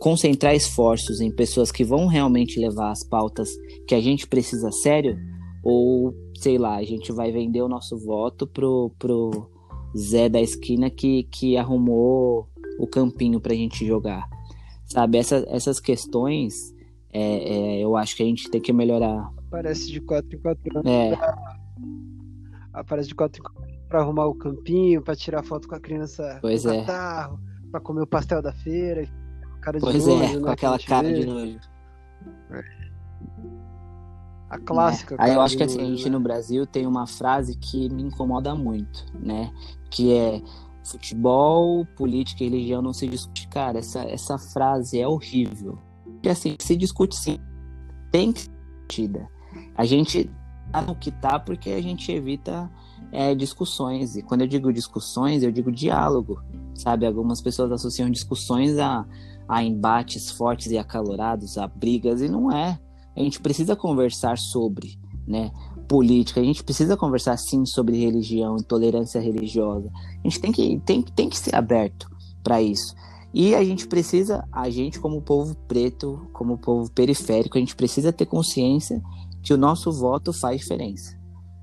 concentrar 0.00 0.54
esforços 0.54 1.20
em 1.20 1.30
pessoas 1.30 1.70
que 1.70 1.84
vão 1.84 2.06
realmente 2.06 2.60
levar 2.60 2.90
as 2.90 3.02
pautas 3.02 3.50
que 3.86 3.94
a 3.94 4.00
gente 4.00 4.26
precisa 4.26 4.70
sério, 4.70 5.18
ou 5.62 6.14
sei 6.38 6.58
lá, 6.58 6.76
a 6.76 6.84
gente 6.84 7.12
vai 7.12 7.32
vender 7.32 7.62
o 7.62 7.68
nosso 7.68 7.98
voto 7.98 8.46
pro, 8.46 8.92
pro 8.98 9.50
Zé 9.96 10.28
da 10.28 10.40
esquina 10.40 10.90
que, 10.90 11.24
que 11.24 11.56
arrumou 11.56 12.48
o 12.78 12.86
campinho 12.86 13.40
pra 13.40 13.54
gente 13.54 13.86
jogar. 13.86 14.28
Sabe, 14.84 15.18
Essa, 15.18 15.44
essas 15.48 15.80
questões 15.80 16.74
é, 17.12 17.78
é, 17.78 17.80
eu 17.80 17.96
acho 17.96 18.16
que 18.16 18.22
a 18.22 18.26
gente 18.26 18.50
tem 18.50 18.60
que 18.60 18.72
melhorar. 18.72 19.32
Aparece 19.48 19.90
de 19.90 20.00
4 20.00 20.36
em 20.36 20.40
4 20.40 20.78
anos. 20.78 20.90
É. 20.90 21.16
Pra... 21.16 21.56
Aparece 22.72 23.08
de 23.08 23.14
4 23.14 23.40
em 23.40 23.42
4 23.42 23.62
anos 23.62 23.76
pra 23.88 24.00
arrumar 24.00 24.26
o 24.26 24.34
campinho, 24.34 25.02
pra 25.02 25.14
tirar 25.14 25.42
foto 25.42 25.68
com 25.68 25.74
a 25.74 25.80
criança 25.80 26.38
pois 26.42 26.64
no 26.64 26.72
é. 26.72 26.80
catarro, 26.80 27.40
pra 27.70 27.80
comer 27.80 28.02
o 28.02 28.06
pastel 28.06 28.42
da 28.42 28.52
feira 28.52 29.08
cara 29.66 29.80
pois 29.80 30.04
de 30.04 30.10
é, 30.10 30.14
nojo, 30.14 30.40
com 30.40 30.46
né, 30.46 30.52
aquela 30.52 30.78
cara 30.78 31.08
vê. 31.08 31.20
de 31.20 31.26
nojo. 31.26 31.58
A 34.48 34.58
clássica. 34.58 35.16
É. 35.16 35.24
Aí 35.24 35.34
eu 35.34 35.40
acho 35.40 35.56
que 35.56 35.62
assim, 35.64 35.78
nojo, 35.78 35.86
a 35.88 35.96
gente 35.96 36.04
né? 36.04 36.10
no 36.10 36.20
Brasil 36.20 36.66
tem 36.66 36.86
uma 36.86 37.06
frase 37.06 37.56
que 37.56 37.88
me 37.88 38.02
incomoda 38.04 38.54
muito, 38.54 39.04
né? 39.18 39.52
Que 39.90 40.14
é 40.14 40.42
futebol, 40.84 41.84
política 41.96 42.44
e 42.44 42.48
religião 42.48 42.80
não 42.80 42.92
se 42.92 43.08
discute. 43.08 43.48
Cara, 43.48 43.78
essa, 43.78 44.04
essa 44.04 44.38
frase 44.38 45.00
é 45.00 45.08
horrível. 45.08 45.78
Porque 46.04 46.28
assim, 46.28 46.56
se 46.60 46.76
discute 46.76 47.16
sim, 47.16 47.40
tem 48.12 48.32
que 48.32 48.42
ser 48.42 48.50
discutida. 48.50 49.28
A 49.76 49.84
gente 49.84 50.30
tá 50.70 50.80
no 50.80 50.94
que 50.94 51.10
tá 51.10 51.40
porque 51.40 51.70
a 51.70 51.82
gente 51.82 52.12
evita 52.12 52.70
é, 53.10 53.34
discussões. 53.34 54.16
E 54.16 54.22
quando 54.22 54.42
eu 54.42 54.46
digo 54.46 54.72
discussões, 54.72 55.42
eu 55.42 55.50
digo 55.50 55.72
diálogo. 55.72 56.40
Sabe? 56.72 57.04
Algumas 57.04 57.40
pessoas 57.40 57.72
associam 57.72 58.08
discussões 58.08 58.78
a 58.78 59.04
a 59.48 59.62
embates 59.62 60.30
fortes 60.30 60.70
e 60.70 60.78
acalorados, 60.78 61.56
a 61.56 61.66
brigas, 61.66 62.20
e 62.20 62.28
não 62.28 62.50
é. 62.50 62.78
A 63.16 63.20
gente 63.20 63.40
precisa 63.40 63.74
conversar 63.76 64.38
sobre, 64.38 64.98
né? 65.26 65.50
Política, 65.88 66.40
a 66.40 66.44
gente 66.44 66.64
precisa 66.64 66.96
conversar 66.96 67.36
sim 67.36 67.64
sobre 67.64 67.96
religião, 67.96 68.56
intolerância 68.56 69.20
religiosa. 69.20 69.90
A 69.94 70.28
gente 70.28 70.40
tem 70.40 70.52
que, 70.52 70.80
tem, 70.84 71.02
tem 71.02 71.28
que 71.28 71.38
ser 71.38 71.54
aberto 71.54 72.10
para 72.42 72.60
isso. 72.60 72.94
E 73.32 73.54
a 73.54 73.62
gente 73.62 73.86
precisa, 73.86 74.44
a 74.50 74.68
gente 74.68 74.98
como 74.98 75.22
povo 75.22 75.54
preto, 75.68 76.26
como 76.32 76.58
povo 76.58 76.90
periférico, 76.90 77.56
a 77.56 77.60
gente 77.60 77.76
precisa 77.76 78.12
ter 78.12 78.26
consciência 78.26 79.00
que 79.42 79.54
o 79.54 79.58
nosso 79.58 79.92
voto 79.92 80.32
faz 80.32 80.60
diferença. 80.60 81.16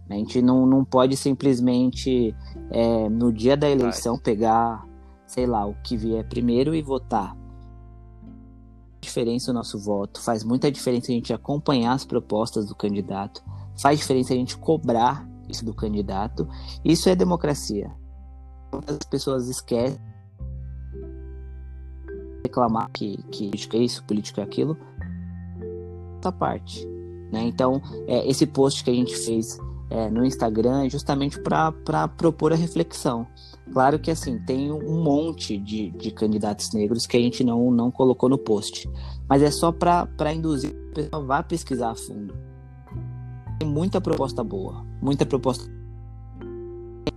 A 0.10 0.14
gente 0.14 0.42
não, 0.42 0.66
não 0.66 0.86
pode 0.86 1.18
simplesmente, 1.18 2.34
é, 2.72 3.10
no 3.10 3.32
dia 3.34 3.58
da 3.58 3.70
eleição, 3.70 4.18
pegar, 4.18 4.86
sei 5.26 5.46
lá, 5.46 5.66
o 5.66 5.74
que 5.84 5.98
vier 5.98 6.28
primeiro 6.28 6.76
e 6.76 6.82
votar 6.82 7.36
diferença 9.04 9.52
o 9.52 9.54
nosso 9.54 9.78
voto, 9.78 10.22
faz 10.22 10.44
muita 10.44 10.72
diferença 10.72 11.12
a 11.12 11.16
gente 11.16 11.34
acompanhar 11.34 11.94
as 11.94 12.06
propostas 12.06 12.66
do 12.66 12.76
candidato, 12.76 13.44
faz 13.80 14.00
diferença 14.00 14.34
a 14.34 14.38
gente 14.38 14.58
cobrar 14.58 15.28
isso 15.50 15.66
do 15.66 15.74
candidato. 15.74 16.48
Isso 16.84 17.10
é 17.10 17.16
democracia. 17.16 17.92
As 18.88 19.06
pessoas 19.08 19.48
esquecem 19.48 20.00
reclamar 22.44 22.90
que, 22.92 23.18
que 23.32 23.50
política 23.50 23.78
é 23.78 23.80
isso, 23.82 24.04
política 24.04 24.42
é 24.42 24.44
aquilo, 24.44 24.78
outra 26.16 26.32
parte. 26.32 26.86
Né? 27.32 27.44
Então, 27.46 27.82
é, 28.08 28.28
esse 28.30 28.46
post 28.46 28.84
que 28.84 28.92
a 28.92 28.94
gente 28.94 29.16
fez 29.16 29.58
é, 29.94 30.10
no 30.10 30.26
Instagram 30.26 30.90
justamente 30.90 31.40
para 31.40 32.08
propor 32.08 32.52
a 32.52 32.56
reflexão. 32.56 33.28
Claro 33.72 34.00
que 34.00 34.10
assim, 34.10 34.40
tem 34.40 34.72
um 34.72 35.04
monte 35.04 35.56
de, 35.56 35.92
de 35.92 36.10
candidatos 36.10 36.74
negros 36.74 37.06
que 37.06 37.16
a 37.16 37.20
gente 37.20 37.44
não, 37.44 37.70
não 37.70 37.92
colocou 37.92 38.28
no 38.28 38.38
post. 38.38 38.90
Mas 39.30 39.44
é 39.44 39.52
só 39.52 39.72
para 39.72 40.34
induzir 40.34 40.76
a 40.92 40.96
pessoa 40.96 41.24
vá 41.24 41.44
pesquisar 41.44 41.92
a 41.92 41.96
fundo. 41.96 42.34
Tem 43.60 43.70
muita 43.70 44.02
proposta 44.02 44.44
boa, 44.44 44.84
muita 45.00 45.28
proposta. 45.28 45.72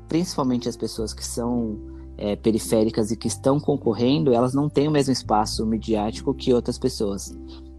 Principalmente 0.07 0.69
as 0.69 0.77
pessoas 0.77 1.15
que 1.15 1.25
são 1.25 1.79
é, 2.19 2.37
periféricas 2.37 3.11
e 3.11 3.17
que 3.17 3.27
estão 3.27 3.59
concorrendo, 3.59 4.35
elas 4.35 4.53
não 4.53 4.69
têm 4.69 4.87
o 4.87 4.91
mesmo 4.91 5.13
espaço 5.13 5.65
midiático 5.65 6.35
que 6.35 6.53
outras 6.53 6.79
pessoas. 6.79 7.37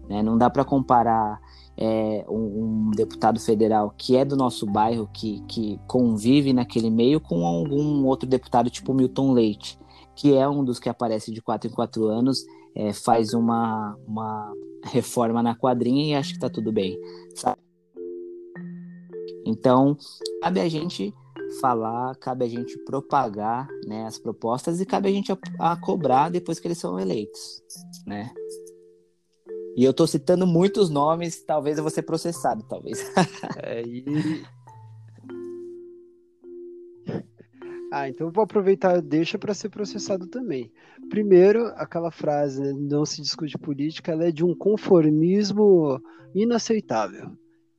Né? 0.08 0.22
Não 0.24 0.36
dá 0.36 0.50
para 0.50 0.64
comparar 0.64 1.40
é, 1.80 2.24
um, 2.28 2.88
um, 2.88 2.90
deputado 2.90 3.38
federal 3.38 3.94
que 3.96 4.16
é 4.16 4.24
do 4.24 4.36
nosso 4.36 4.66
bairro, 4.66 5.08
que, 5.14 5.40
que 5.46 5.78
convive 5.86 6.52
naquele 6.52 6.90
meio, 6.90 7.20
com 7.20 7.46
algum 7.46 8.04
outro 8.04 8.28
deputado 8.28 8.68
tipo 8.68 8.92
Milton 8.92 9.32
Leite, 9.32 9.78
que 10.16 10.34
é 10.34 10.48
um 10.48 10.64
dos 10.64 10.80
que 10.80 10.88
aparece 10.88 11.32
de 11.32 11.40
quatro 11.40 11.70
em 11.70 11.72
quatro 11.72 12.06
anos, 12.06 12.44
é, 12.74 12.92
faz 12.92 13.32
uma, 13.32 13.96
uma 14.06 14.52
reforma 14.84 15.40
na 15.40 15.54
quadrinha 15.54 16.04
e 16.04 16.14
acha 16.14 16.30
que 16.30 16.36
está 16.36 16.50
tudo 16.50 16.72
bem. 16.72 16.98
Sabe? 17.36 17.60
Então, 19.46 19.96
cabe 20.42 20.60
a 20.60 20.68
gente 20.68 21.14
falar, 21.60 22.14
cabe 22.16 22.44
a 22.44 22.48
gente 22.48 22.76
propagar 22.84 23.68
né, 23.86 24.04
as 24.04 24.18
propostas 24.18 24.80
e 24.80 24.86
cabe 24.86 25.08
a 25.08 25.12
gente 25.12 25.32
a, 25.32 25.38
a 25.60 25.76
cobrar 25.76 26.28
depois 26.28 26.58
que 26.58 26.66
eles 26.66 26.78
são 26.78 26.98
eleitos, 26.98 27.62
né? 28.04 28.30
E 29.78 29.84
eu 29.84 29.94
tô 29.94 30.08
citando 30.08 30.44
muitos 30.44 30.90
nomes, 30.90 31.40
talvez 31.40 31.78
eu 31.78 31.84
vou 31.84 31.90
ser 31.90 32.02
processado, 32.02 32.64
talvez. 32.64 32.98
é, 33.62 33.80
e... 33.86 34.04
Ah, 37.90 38.06
então 38.06 38.26
eu 38.26 38.30
vou 38.30 38.44
aproveitar, 38.44 39.00
deixa 39.00 39.38
para 39.38 39.54
ser 39.54 39.70
processado 39.70 40.26
também. 40.26 40.70
Primeiro, 41.08 41.68
aquela 41.68 42.10
frase, 42.10 42.60
né, 42.60 42.70
não 42.74 43.06
se 43.06 43.22
discute 43.22 43.56
política, 43.56 44.12
ela 44.12 44.26
é 44.26 44.30
de 44.30 44.44
um 44.44 44.54
conformismo 44.54 45.98
inaceitável. 46.34 47.30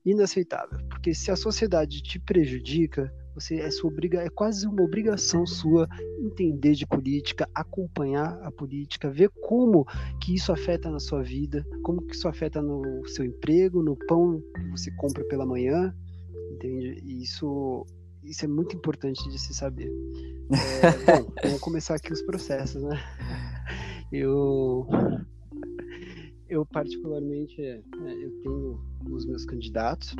Inaceitável. 0.03 0.79
Porque 0.89 1.13
se 1.13 1.29
a 1.29 1.35
sociedade 1.35 2.01
te 2.01 2.19
prejudica, 2.19 3.13
você 3.39 3.55
é 3.55 3.71
sua 3.71 3.89
obriga, 3.89 4.21
é 4.21 4.29
quase 4.29 4.67
uma 4.67 4.83
obrigação 4.83 5.45
sua 5.45 5.87
entender 6.19 6.73
de 6.73 6.85
política, 6.85 7.47
acompanhar 7.55 8.37
a 8.43 8.51
política, 8.51 9.09
ver 9.09 9.29
como 9.41 9.85
que 10.19 10.35
isso 10.35 10.51
afeta 10.51 10.89
na 10.89 10.99
sua 10.99 11.23
vida, 11.23 11.65
como 11.81 12.01
que 12.01 12.15
isso 12.15 12.27
afeta 12.27 12.61
no 12.61 13.07
seu 13.07 13.23
emprego, 13.23 13.81
no 13.81 13.95
pão 13.95 14.43
que 14.53 14.69
você 14.69 14.91
compra 14.91 15.23
pela 15.25 15.45
manhã, 15.45 15.95
entende? 16.51 17.01
E 17.03 17.23
isso, 17.23 17.85
isso 18.23 18.43
é 18.43 18.47
muito 18.47 18.75
importante 18.75 19.27
de 19.29 19.39
se 19.39 19.53
saber. 19.53 19.89
É, 20.51 21.21
bom, 21.21 21.31
vamos 21.43 21.59
começar 21.59 21.95
aqui 21.95 22.11
os 22.11 22.21
processos, 22.21 22.83
né? 22.83 22.99
Eu, 24.11 24.87
eu 26.49 26.65
particularmente, 26.65 27.61
é, 27.61 27.81
eu 28.21 28.31
tenho 28.41 28.79
os 29.09 29.25
meus 29.25 29.45
candidatos 29.45 30.15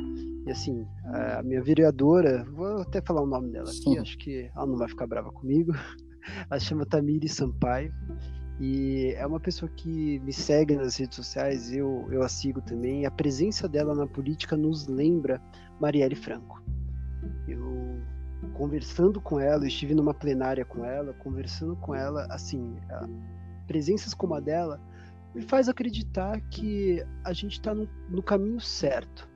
e 0.46 0.50
assim, 0.50 0.86
a 1.04 1.42
minha 1.42 1.62
vereadora, 1.62 2.44
vou 2.52 2.78
até 2.78 3.00
falar 3.00 3.22
o 3.22 3.26
nome 3.26 3.50
dela 3.50 3.70
aqui, 3.70 3.98
acho 3.98 4.16
que 4.18 4.50
ela 4.54 4.66
não 4.66 4.76
vai 4.76 4.88
ficar 4.88 5.06
brava 5.06 5.30
comigo. 5.30 5.72
Ela 6.50 6.60
chama 6.60 6.84
Tamiri 6.84 7.28
Sampaio 7.30 7.90
e 8.60 9.14
é 9.16 9.26
uma 9.26 9.40
pessoa 9.40 9.70
que 9.74 10.18
me 10.18 10.34
segue 10.34 10.76
nas 10.76 10.96
redes 10.96 11.16
sociais, 11.16 11.72
eu, 11.72 12.06
eu 12.12 12.22
a 12.22 12.28
sigo 12.28 12.60
também. 12.60 13.06
A 13.06 13.10
presença 13.10 13.66
dela 13.66 13.94
na 13.94 14.06
política 14.06 14.54
nos 14.54 14.86
lembra 14.86 15.40
Marielle 15.80 16.14
Franco. 16.14 16.62
Eu 17.48 18.02
conversando 18.52 19.18
com 19.18 19.40
ela, 19.40 19.66
estive 19.66 19.94
numa 19.94 20.12
plenária 20.12 20.62
com 20.62 20.84
ela, 20.84 21.14
conversando 21.14 21.74
com 21.76 21.94
ela, 21.94 22.26
assim, 22.30 22.76
presenças 23.66 24.12
como 24.12 24.34
a 24.34 24.40
dela 24.40 24.78
me 25.34 25.42
faz 25.42 25.68
acreditar 25.68 26.40
que 26.42 27.04
a 27.24 27.32
gente 27.32 27.52
está 27.52 27.74
no, 27.74 27.88
no 28.08 28.22
caminho 28.22 28.60
certo 28.60 29.28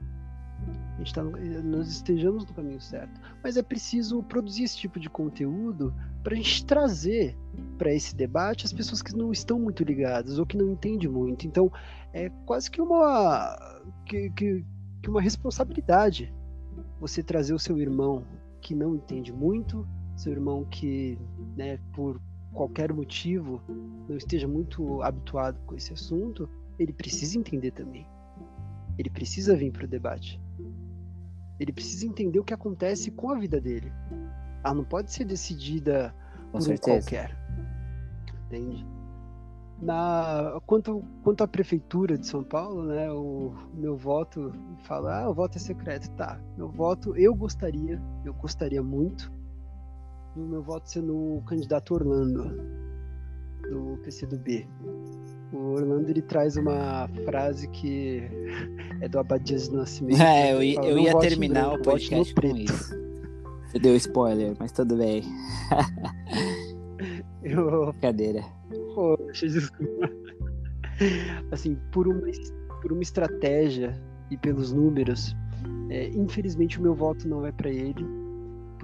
a 0.94 0.98
gente 0.98 1.12
tá, 1.12 1.22
nós 1.64 1.88
estejamos 1.88 2.44
no 2.44 2.54
caminho 2.54 2.80
certo. 2.80 3.20
Mas 3.42 3.56
é 3.56 3.62
preciso 3.62 4.22
produzir 4.22 4.62
esse 4.62 4.76
tipo 4.76 5.00
de 5.00 5.10
conteúdo 5.10 5.92
para 6.22 6.34
a 6.34 6.36
gente 6.36 6.64
trazer 6.64 7.36
para 7.76 7.92
esse 7.92 8.14
debate 8.14 8.64
as 8.64 8.72
pessoas 8.72 9.02
que 9.02 9.14
não 9.14 9.32
estão 9.32 9.58
muito 9.58 9.82
ligadas 9.82 10.38
ou 10.38 10.46
que 10.46 10.56
não 10.56 10.70
entendem 10.70 11.08
muito. 11.08 11.46
Então, 11.46 11.70
é 12.12 12.30
quase 12.46 12.70
que 12.70 12.80
uma, 12.80 13.56
que, 14.06 14.30
que, 14.30 14.64
que 15.02 15.10
uma 15.10 15.20
responsabilidade 15.20 16.32
você 17.00 17.22
trazer 17.22 17.54
o 17.54 17.58
seu 17.58 17.78
irmão 17.78 18.24
que 18.60 18.74
não 18.74 18.94
entende 18.94 19.32
muito, 19.32 19.86
seu 20.16 20.32
irmão 20.32 20.64
que, 20.64 21.18
né, 21.56 21.78
por 21.92 22.20
qualquer 22.54 22.92
motivo, 22.92 23.60
não 24.08 24.16
esteja 24.16 24.48
muito 24.48 25.02
habituado 25.02 25.58
com 25.66 25.74
esse 25.74 25.92
assunto, 25.92 26.48
ele 26.78 26.92
precisa 26.92 27.38
entender 27.38 27.72
também. 27.72 28.06
Ele 28.96 29.10
precisa 29.10 29.56
vir 29.56 29.72
para 29.72 29.84
o 29.84 29.88
debate. 29.88 30.40
Ele 31.58 31.72
precisa 31.72 32.06
entender 32.06 32.38
o 32.38 32.44
que 32.44 32.54
acontece 32.54 33.10
com 33.10 33.30
a 33.30 33.38
vida 33.38 33.60
dele. 33.60 33.92
Ela 34.64 34.74
não 34.74 34.84
pode 34.84 35.12
ser 35.12 35.24
decidida 35.24 36.14
com 36.46 36.58
por 36.58 36.62
certeza. 36.62 36.96
um 36.96 37.00
qualquer. 37.00 37.36
Entende? 38.46 38.86
Na, 39.82 40.60
quanto, 40.64 41.04
quanto 41.22 41.42
à 41.42 41.48
prefeitura 41.48 42.16
de 42.16 42.26
São 42.26 42.44
Paulo, 42.44 42.84
né, 42.84 43.10
o 43.10 43.52
meu 43.74 43.96
voto 43.96 44.52
fala, 44.84 45.22
ah, 45.22 45.28
o 45.28 45.34
voto 45.34 45.56
é 45.56 45.60
secreto, 45.60 46.08
tá? 46.12 46.40
Meu 46.56 46.68
voto, 46.68 47.16
eu 47.16 47.34
gostaria, 47.34 48.00
eu 48.24 48.32
gostaria 48.32 48.82
muito 48.82 49.30
do 50.34 50.42
meu 50.46 50.62
voto 50.62 50.90
ser 50.90 51.02
no 51.02 51.42
candidato 51.46 51.94
Orlando 51.94 52.44
do 53.70 53.98
PCdoB. 54.02 54.66
O 55.52 55.74
Orlando 55.74 56.10
ele 56.10 56.22
traz 56.22 56.56
uma 56.56 57.08
frase 57.24 57.68
que 57.68 58.22
é 59.00 59.08
do 59.08 59.18
Abadias 59.18 59.68
do 59.68 59.76
Nascimento. 59.76 60.20
É, 60.20 60.52
eu, 60.52 60.74
fala, 60.74 60.88
eu 60.88 60.98
ia 60.98 61.18
terminar 61.18 61.68
branco, 61.68 61.80
o 61.80 61.82
podcast 61.82 62.34
com 62.34 62.46
isso. 62.56 63.04
Você 63.68 63.78
deu 63.78 63.96
spoiler, 63.96 64.54
mas 64.58 64.72
tudo 64.72 64.96
bem. 64.96 65.22
eu... 67.42 67.94
Cadeira. 68.00 68.44
Poxa, 68.94 69.46
desculpa. 69.46 70.10
Assim, 71.50 71.76
por 71.92 72.06
uma, 72.06 72.26
por 72.82 72.92
uma 72.92 73.02
estratégia 73.02 74.00
e 74.30 74.36
pelos 74.36 74.72
números, 74.72 75.34
é, 75.90 76.08
infelizmente 76.08 76.78
o 76.78 76.82
meu 76.82 76.94
voto 76.94 77.28
não 77.28 77.40
vai 77.40 77.52
para 77.52 77.70
ele, 77.70 78.04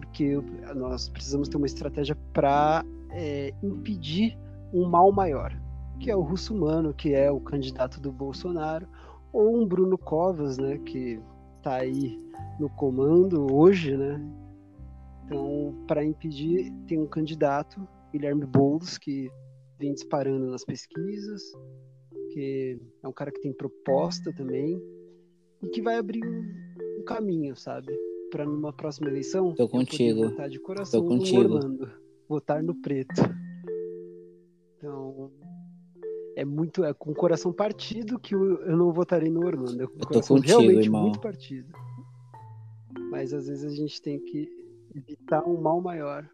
porque 0.00 0.40
nós 0.74 1.08
precisamos 1.08 1.48
ter 1.48 1.56
uma 1.56 1.66
estratégia 1.66 2.16
para 2.32 2.84
é, 3.10 3.52
impedir 3.62 4.38
um 4.72 4.88
mal 4.88 5.12
maior 5.12 5.54
que 6.00 6.10
é 6.10 6.16
o 6.16 6.22
Russumano, 6.22 6.94
que 6.94 7.14
é 7.14 7.30
o 7.30 7.38
candidato 7.38 8.00
do 8.00 8.10
Bolsonaro, 8.10 8.88
ou 9.32 9.54
um 9.54 9.66
Bruno 9.66 9.98
Covas, 9.98 10.56
né, 10.56 10.78
que 10.78 11.20
está 11.58 11.76
aí 11.76 12.18
no 12.58 12.70
comando 12.70 13.54
hoje, 13.54 13.96
né? 13.96 14.18
Então, 15.24 15.74
para 15.86 16.02
impedir, 16.02 16.72
tem 16.88 16.98
um 16.98 17.06
candidato, 17.06 17.86
Guilherme 18.12 18.46
Boulos, 18.46 18.96
que 18.96 19.30
vem 19.78 19.92
disparando 19.92 20.50
nas 20.50 20.64
pesquisas, 20.64 21.42
que 22.32 22.80
é 23.02 23.06
um 23.06 23.12
cara 23.12 23.30
que 23.30 23.40
tem 23.40 23.52
proposta 23.52 24.32
também 24.32 24.82
e 25.62 25.68
que 25.68 25.82
vai 25.82 25.98
abrir 25.98 26.24
um, 26.24 27.00
um 27.00 27.04
caminho, 27.04 27.54
sabe? 27.54 27.92
Para 28.30 28.44
numa 28.44 28.72
próxima 28.72 29.08
eleição, 29.08 29.54
Tô 29.54 29.68
contigo. 29.68 30.28
votar 30.28 30.48
de 30.48 30.60
coração 30.60 31.02
Tô 31.02 31.08
contigo. 31.08 31.42
no 31.42 31.54
Orlando, 31.56 31.90
votar 32.28 32.62
no 32.62 32.74
preto. 32.80 33.20
Então, 34.76 35.30
é 36.36 36.44
muito 36.44 36.84
é 36.84 36.94
com 36.94 37.10
o 37.10 37.14
coração 37.14 37.52
partido 37.52 38.18
que 38.18 38.34
eu, 38.34 38.60
eu 38.62 38.76
não 38.76 38.92
votarei 38.92 39.28
no 39.30 39.44
Orlando. 39.44 39.82
É 39.82 39.86
com 39.86 39.96
o 39.96 40.06
coração 40.06 40.36
contigo, 40.36 40.60
realmente 40.60 40.84
irmão. 40.86 41.02
muito 41.02 41.20
partido. 41.20 41.72
Mas 43.10 43.32
às 43.32 43.48
vezes 43.48 43.64
a 43.72 43.76
gente 43.76 44.00
tem 44.00 44.18
que 44.20 44.48
evitar 44.94 45.44
um 45.46 45.60
mal 45.60 45.80
maior. 45.80 46.28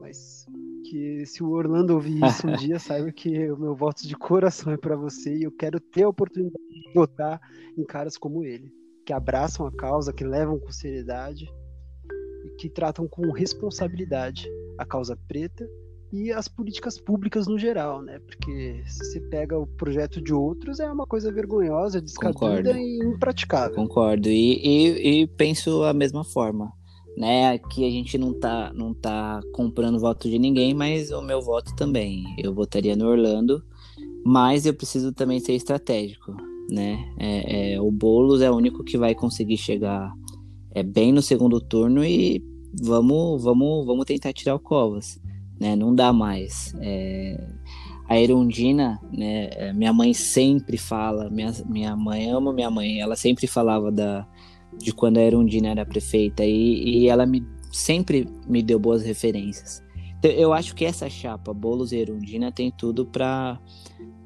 Mas 0.00 0.46
que 0.88 1.24
se 1.26 1.42
o 1.42 1.50
Orlando 1.50 1.94
ouvir 1.94 2.24
isso 2.24 2.46
um 2.48 2.52
dia, 2.56 2.78
saiba 2.78 3.12
que 3.12 3.50
o 3.50 3.56
meu 3.56 3.74
voto 3.74 4.06
de 4.06 4.16
coração 4.16 4.72
é 4.72 4.76
para 4.76 4.96
você 4.96 5.36
e 5.36 5.42
eu 5.44 5.52
quero 5.52 5.78
ter 5.78 6.04
a 6.04 6.08
oportunidade 6.08 6.64
de 6.68 6.92
votar 6.94 7.40
em 7.76 7.84
caras 7.84 8.16
como 8.16 8.42
ele, 8.42 8.72
que 9.10 9.12
abraçam 9.12 9.66
a 9.66 9.72
causa, 9.72 10.12
que 10.12 10.22
levam 10.22 10.56
com 10.56 10.70
seriedade 10.70 11.52
e 12.44 12.50
que 12.50 12.68
tratam 12.68 13.08
com 13.08 13.32
responsabilidade 13.32 14.48
a 14.78 14.86
causa 14.86 15.18
preta 15.26 15.68
e 16.12 16.30
as 16.30 16.46
políticas 16.46 17.00
públicas 17.00 17.48
no 17.48 17.58
geral, 17.58 18.02
né? 18.02 18.20
Porque 18.20 18.80
se 18.86 19.04
você 19.04 19.20
pega 19.22 19.58
o 19.58 19.66
projeto 19.66 20.20
de 20.20 20.32
outros, 20.32 20.78
é 20.78 20.88
uma 20.88 21.08
coisa 21.08 21.32
vergonhosa, 21.32 22.00
descabida 22.00 22.70
e 22.70 23.00
impraticável. 23.02 23.74
Concordo. 23.74 24.28
E, 24.28 24.60
e, 24.64 25.22
e, 25.22 25.26
penso 25.26 25.82
a 25.82 25.92
mesma 25.92 26.22
forma. 26.22 26.72
Né? 27.16 27.50
Aqui 27.54 27.84
a 27.84 27.90
gente 27.90 28.16
não 28.16 28.32
tá, 28.32 28.72
não 28.72 28.94
tá 28.94 29.40
comprando 29.52 29.98
voto 29.98 30.30
de 30.30 30.38
ninguém, 30.38 30.72
mas 30.72 31.10
o 31.10 31.20
meu 31.20 31.42
voto 31.42 31.74
também. 31.74 32.22
Eu 32.38 32.54
votaria 32.54 32.94
no 32.94 33.08
Orlando, 33.08 33.60
mas 34.24 34.66
eu 34.66 34.74
preciso 34.74 35.12
também 35.12 35.40
ser 35.40 35.54
estratégico. 35.54 36.49
Né? 36.68 37.04
É, 37.18 37.74
é, 37.74 37.80
o 37.80 37.90
Boulos 37.90 38.42
é 38.42 38.50
o 38.50 38.56
único 38.56 38.84
que 38.84 38.98
vai 38.98 39.14
conseguir 39.14 39.56
chegar 39.56 40.12
é, 40.72 40.82
bem 40.82 41.12
no 41.12 41.22
segundo 41.22 41.60
turno 41.60 42.04
e 42.04 42.44
vamos, 42.82 43.42
vamos, 43.42 43.86
vamos 43.86 44.04
tentar 44.04 44.32
tirar 44.32 44.54
o 44.54 44.60
Covas 44.60 45.20
né? 45.60 45.76
Não 45.76 45.94
dá 45.94 46.12
mais. 46.12 46.74
É... 46.80 47.38
A 48.08 48.18
Erundina, 48.18 48.98
né? 49.12 49.50
É, 49.52 49.72
minha 49.72 49.92
mãe 49.92 50.12
sempre 50.12 50.76
fala, 50.76 51.30
minha, 51.30 51.52
minha 51.66 51.94
mãe, 51.94 52.28
amo 52.28 52.52
minha 52.52 52.70
mãe, 52.70 53.00
ela 53.00 53.14
sempre 53.14 53.46
falava 53.46 53.92
da, 53.92 54.26
de 54.76 54.92
quando 54.92 55.18
a 55.18 55.22
Erundina 55.22 55.68
era 55.68 55.86
prefeita 55.86 56.44
e, 56.44 57.02
e 57.02 57.08
ela 57.08 57.24
me, 57.24 57.46
sempre 57.70 58.26
me 58.48 58.64
deu 58.64 58.80
boas 58.80 59.04
referências. 59.04 59.80
Então, 60.18 60.28
eu 60.32 60.52
acho 60.52 60.74
que 60.74 60.84
essa 60.84 61.08
chapa, 61.08 61.54
Boulos 61.54 61.92
e 61.92 61.98
Erundina, 61.98 62.50
tem 62.50 62.72
tudo 62.72 63.06
para 63.06 63.60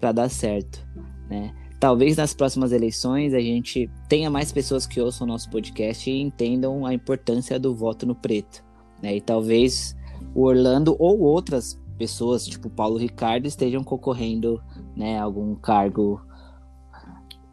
dar 0.00 0.30
certo, 0.30 0.82
né? 1.28 1.52
Talvez 1.84 2.16
nas 2.16 2.32
próximas 2.32 2.72
eleições 2.72 3.34
a 3.34 3.40
gente 3.40 3.90
tenha 4.08 4.30
mais 4.30 4.50
pessoas 4.50 4.86
que 4.86 4.98
ouçam 4.98 5.26
o 5.26 5.28
nosso 5.28 5.50
podcast 5.50 6.10
e 6.10 6.18
entendam 6.18 6.86
a 6.86 6.94
importância 6.94 7.58
do 7.58 7.74
voto 7.74 8.06
no 8.06 8.14
preto, 8.14 8.64
né? 9.02 9.16
E 9.16 9.20
talvez 9.20 9.94
o 10.34 10.44
Orlando 10.44 10.96
ou 10.98 11.20
outras 11.20 11.78
pessoas, 11.98 12.46
tipo 12.46 12.70
Paulo 12.70 12.96
Ricardo, 12.96 13.44
estejam 13.44 13.84
concorrendo, 13.84 14.62
né, 14.96 15.18
algum 15.18 15.54
cargo, 15.56 16.24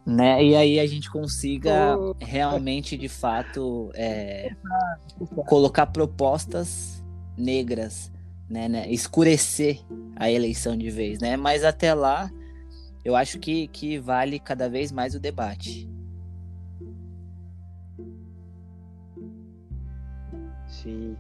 né? 0.06 0.42
E 0.42 0.56
aí 0.56 0.80
a 0.80 0.88
gente 0.88 1.12
consiga 1.12 1.98
realmente, 2.18 2.96
de 2.96 3.10
fato, 3.10 3.92
é, 3.96 4.56
colocar 5.46 5.88
propostas 5.88 7.04
negras, 7.38 8.10
né, 8.50 8.70
né, 8.70 8.90
escurecer 8.90 9.82
a 10.16 10.32
eleição 10.32 10.78
de 10.78 10.90
vez, 10.90 11.20
né? 11.20 11.36
Mas 11.36 11.66
até 11.66 11.94
lá, 11.94 12.32
eu 13.04 13.16
acho 13.16 13.40
que, 13.40 13.68
que 13.68 13.98
vale 13.98 14.40
cada 14.40 14.70
vez 14.70 14.92
mais 14.92 15.16
o 15.16 15.20
debate. 15.20 15.90
Sim. 20.68 21.18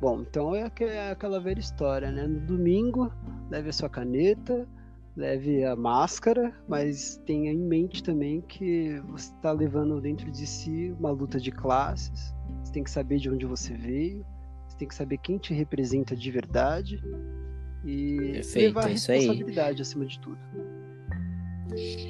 Bom, 0.00 0.22
então 0.22 0.54
é, 0.54 0.70
é 0.80 1.10
aquela 1.10 1.40
velha 1.40 1.60
história, 1.60 2.10
né? 2.10 2.26
No 2.26 2.40
domingo, 2.40 3.12
leve 3.50 3.68
a 3.68 3.72
sua 3.72 3.88
caneta, 3.88 4.66
leve 5.16 5.64
a 5.64 5.76
máscara, 5.76 6.52
mas 6.68 7.20
tenha 7.24 7.52
em 7.52 7.58
mente 7.58 8.02
também 8.02 8.40
que 8.40 9.00
você 9.08 9.32
está 9.32 9.52
levando 9.52 10.00
dentro 10.00 10.30
de 10.30 10.46
si 10.46 10.94
uma 10.98 11.10
luta 11.10 11.38
de 11.38 11.50
classes. 11.50 12.34
Você 12.62 12.72
tem 12.72 12.82
que 12.82 12.90
saber 12.90 13.18
de 13.18 13.30
onde 13.30 13.46
você 13.46 13.74
veio, 13.74 14.24
você 14.66 14.76
tem 14.76 14.88
que 14.88 14.94
saber 14.94 15.18
quem 15.18 15.38
te 15.38 15.54
representa 15.54 16.16
de 16.16 16.30
verdade 16.30 17.02
e 17.84 18.16
Perfeito, 18.32 18.66
levar 18.66 18.84
a 18.86 18.88
é 18.88 18.92
responsabilidade 18.92 19.82
acima 19.82 20.06
de 20.06 20.18
tudo. 20.18 20.38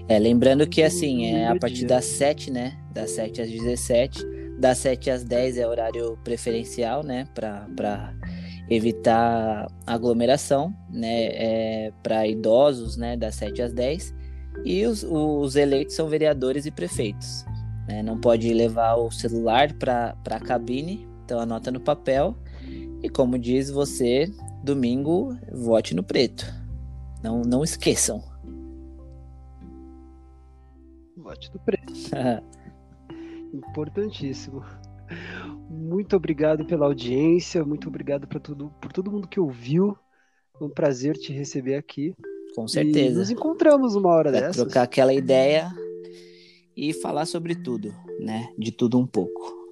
É, 0.09 0.19
lembrando 0.19 0.67
que 0.67 0.83
assim, 0.83 1.27
é 1.27 1.49
a 1.49 1.57
partir 1.57 1.87
das 1.87 2.05
7, 2.05 2.51
né? 2.51 2.77
Das 2.93 3.11
7 3.11 3.43
às 3.43 3.51
17 3.51 4.35
das 4.59 4.79
7 4.79 5.11
às 5.11 5.25
10 5.25 5.59
é 5.59 5.67
horário 5.67 6.19
preferencial, 6.23 7.03
né, 7.03 7.29
para 7.35 8.15
evitar 8.71 9.67
aglomeração, 9.87 10.75
né, 10.91 11.25
é, 11.27 11.93
para 12.03 12.27
idosos, 12.27 12.97
né, 12.97 13.17
das 13.17 13.35
7 13.35 13.63
às 13.63 13.73
10. 13.73 14.15
E 14.65 14.87
os, 14.87 15.03
os 15.03 15.57
eleitos 15.57 15.95
são 15.97 16.09
vereadores 16.09 16.65
e 16.65 16.71
prefeitos. 16.71 17.45
Né? 17.89 18.03
Não 18.03 18.19
pode 18.19 18.53
levar 18.55 18.95
o 18.95 19.11
celular 19.11 19.73
para 19.75 20.15
a 20.31 20.41
cabine, 20.41 21.07
então 21.25 21.41
anota 21.41 21.71
no 21.71 21.81
papel. 21.81 22.37
E 23.03 23.09
como 23.09 23.39
diz 23.39 23.69
você, 23.69 24.31
domingo, 24.63 25.37
vote 25.53 25.95
no 25.95 26.03
preto. 26.03 26.47
Não, 27.23 27.43
não 27.43 27.65
esqueçam. 27.65 28.23
Vote 31.25 31.51
no 31.55 31.59
preto. 31.61 31.93
Importantíssimo. 33.55 34.63
Muito 35.71 36.15
obrigado 36.17 36.67
pela 36.67 36.85
audiência, 36.85 37.65
muito 37.65 37.89
obrigado 37.89 38.29
por, 38.29 38.41
tudo, 38.41 38.71
por 38.81 38.93
todo 38.93 39.11
mundo 39.11 39.27
que 39.27 39.41
ouviu. 39.41 39.97
Foi 40.53 40.69
um 40.69 40.71
prazer 40.71 41.17
te 41.17 41.33
receber 41.33 41.77
aqui. 41.77 42.15
Com 42.55 42.69
certeza. 42.69 43.17
E 43.17 43.19
nos 43.19 43.31
encontramos 43.31 43.95
uma 43.95 44.11
hora 44.11 44.31
pra 44.31 44.41
dessa. 44.41 44.65
Trocar 44.65 44.83
aquela 44.83 45.15
ideia 45.15 45.73
e 46.77 46.93
falar 46.93 47.25
sobre 47.25 47.55
tudo, 47.55 47.95
né? 48.21 48.53
De 48.59 48.71
tudo 48.71 48.99
um 48.99 49.07
pouco. 49.07 49.64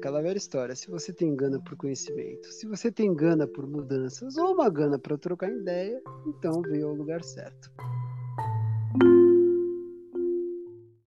Aquela 0.00 0.22
velha 0.22 0.38
história. 0.38 0.74
Se 0.74 0.90
você 0.90 1.12
tem 1.12 1.36
gana 1.36 1.60
por 1.60 1.76
conhecimento, 1.76 2.50
se 2.50 2.66
você 2.66 2.90
tem 2.90 3.14
gana 3.14 3.46
por 3.46 3.66
mudanças 3.66 4.36
ou 4.38 4.54
uma 4.54 4.68
gana 4.70 4.98
para 4.98 5.16
trocar 5.18 5.50
ideia, 5.50 6.02
então 6.26 6.62
veio 6.62 6.88
ao 6.88 6.94
lugar 6.94 7.22
certo. 7.22 7.70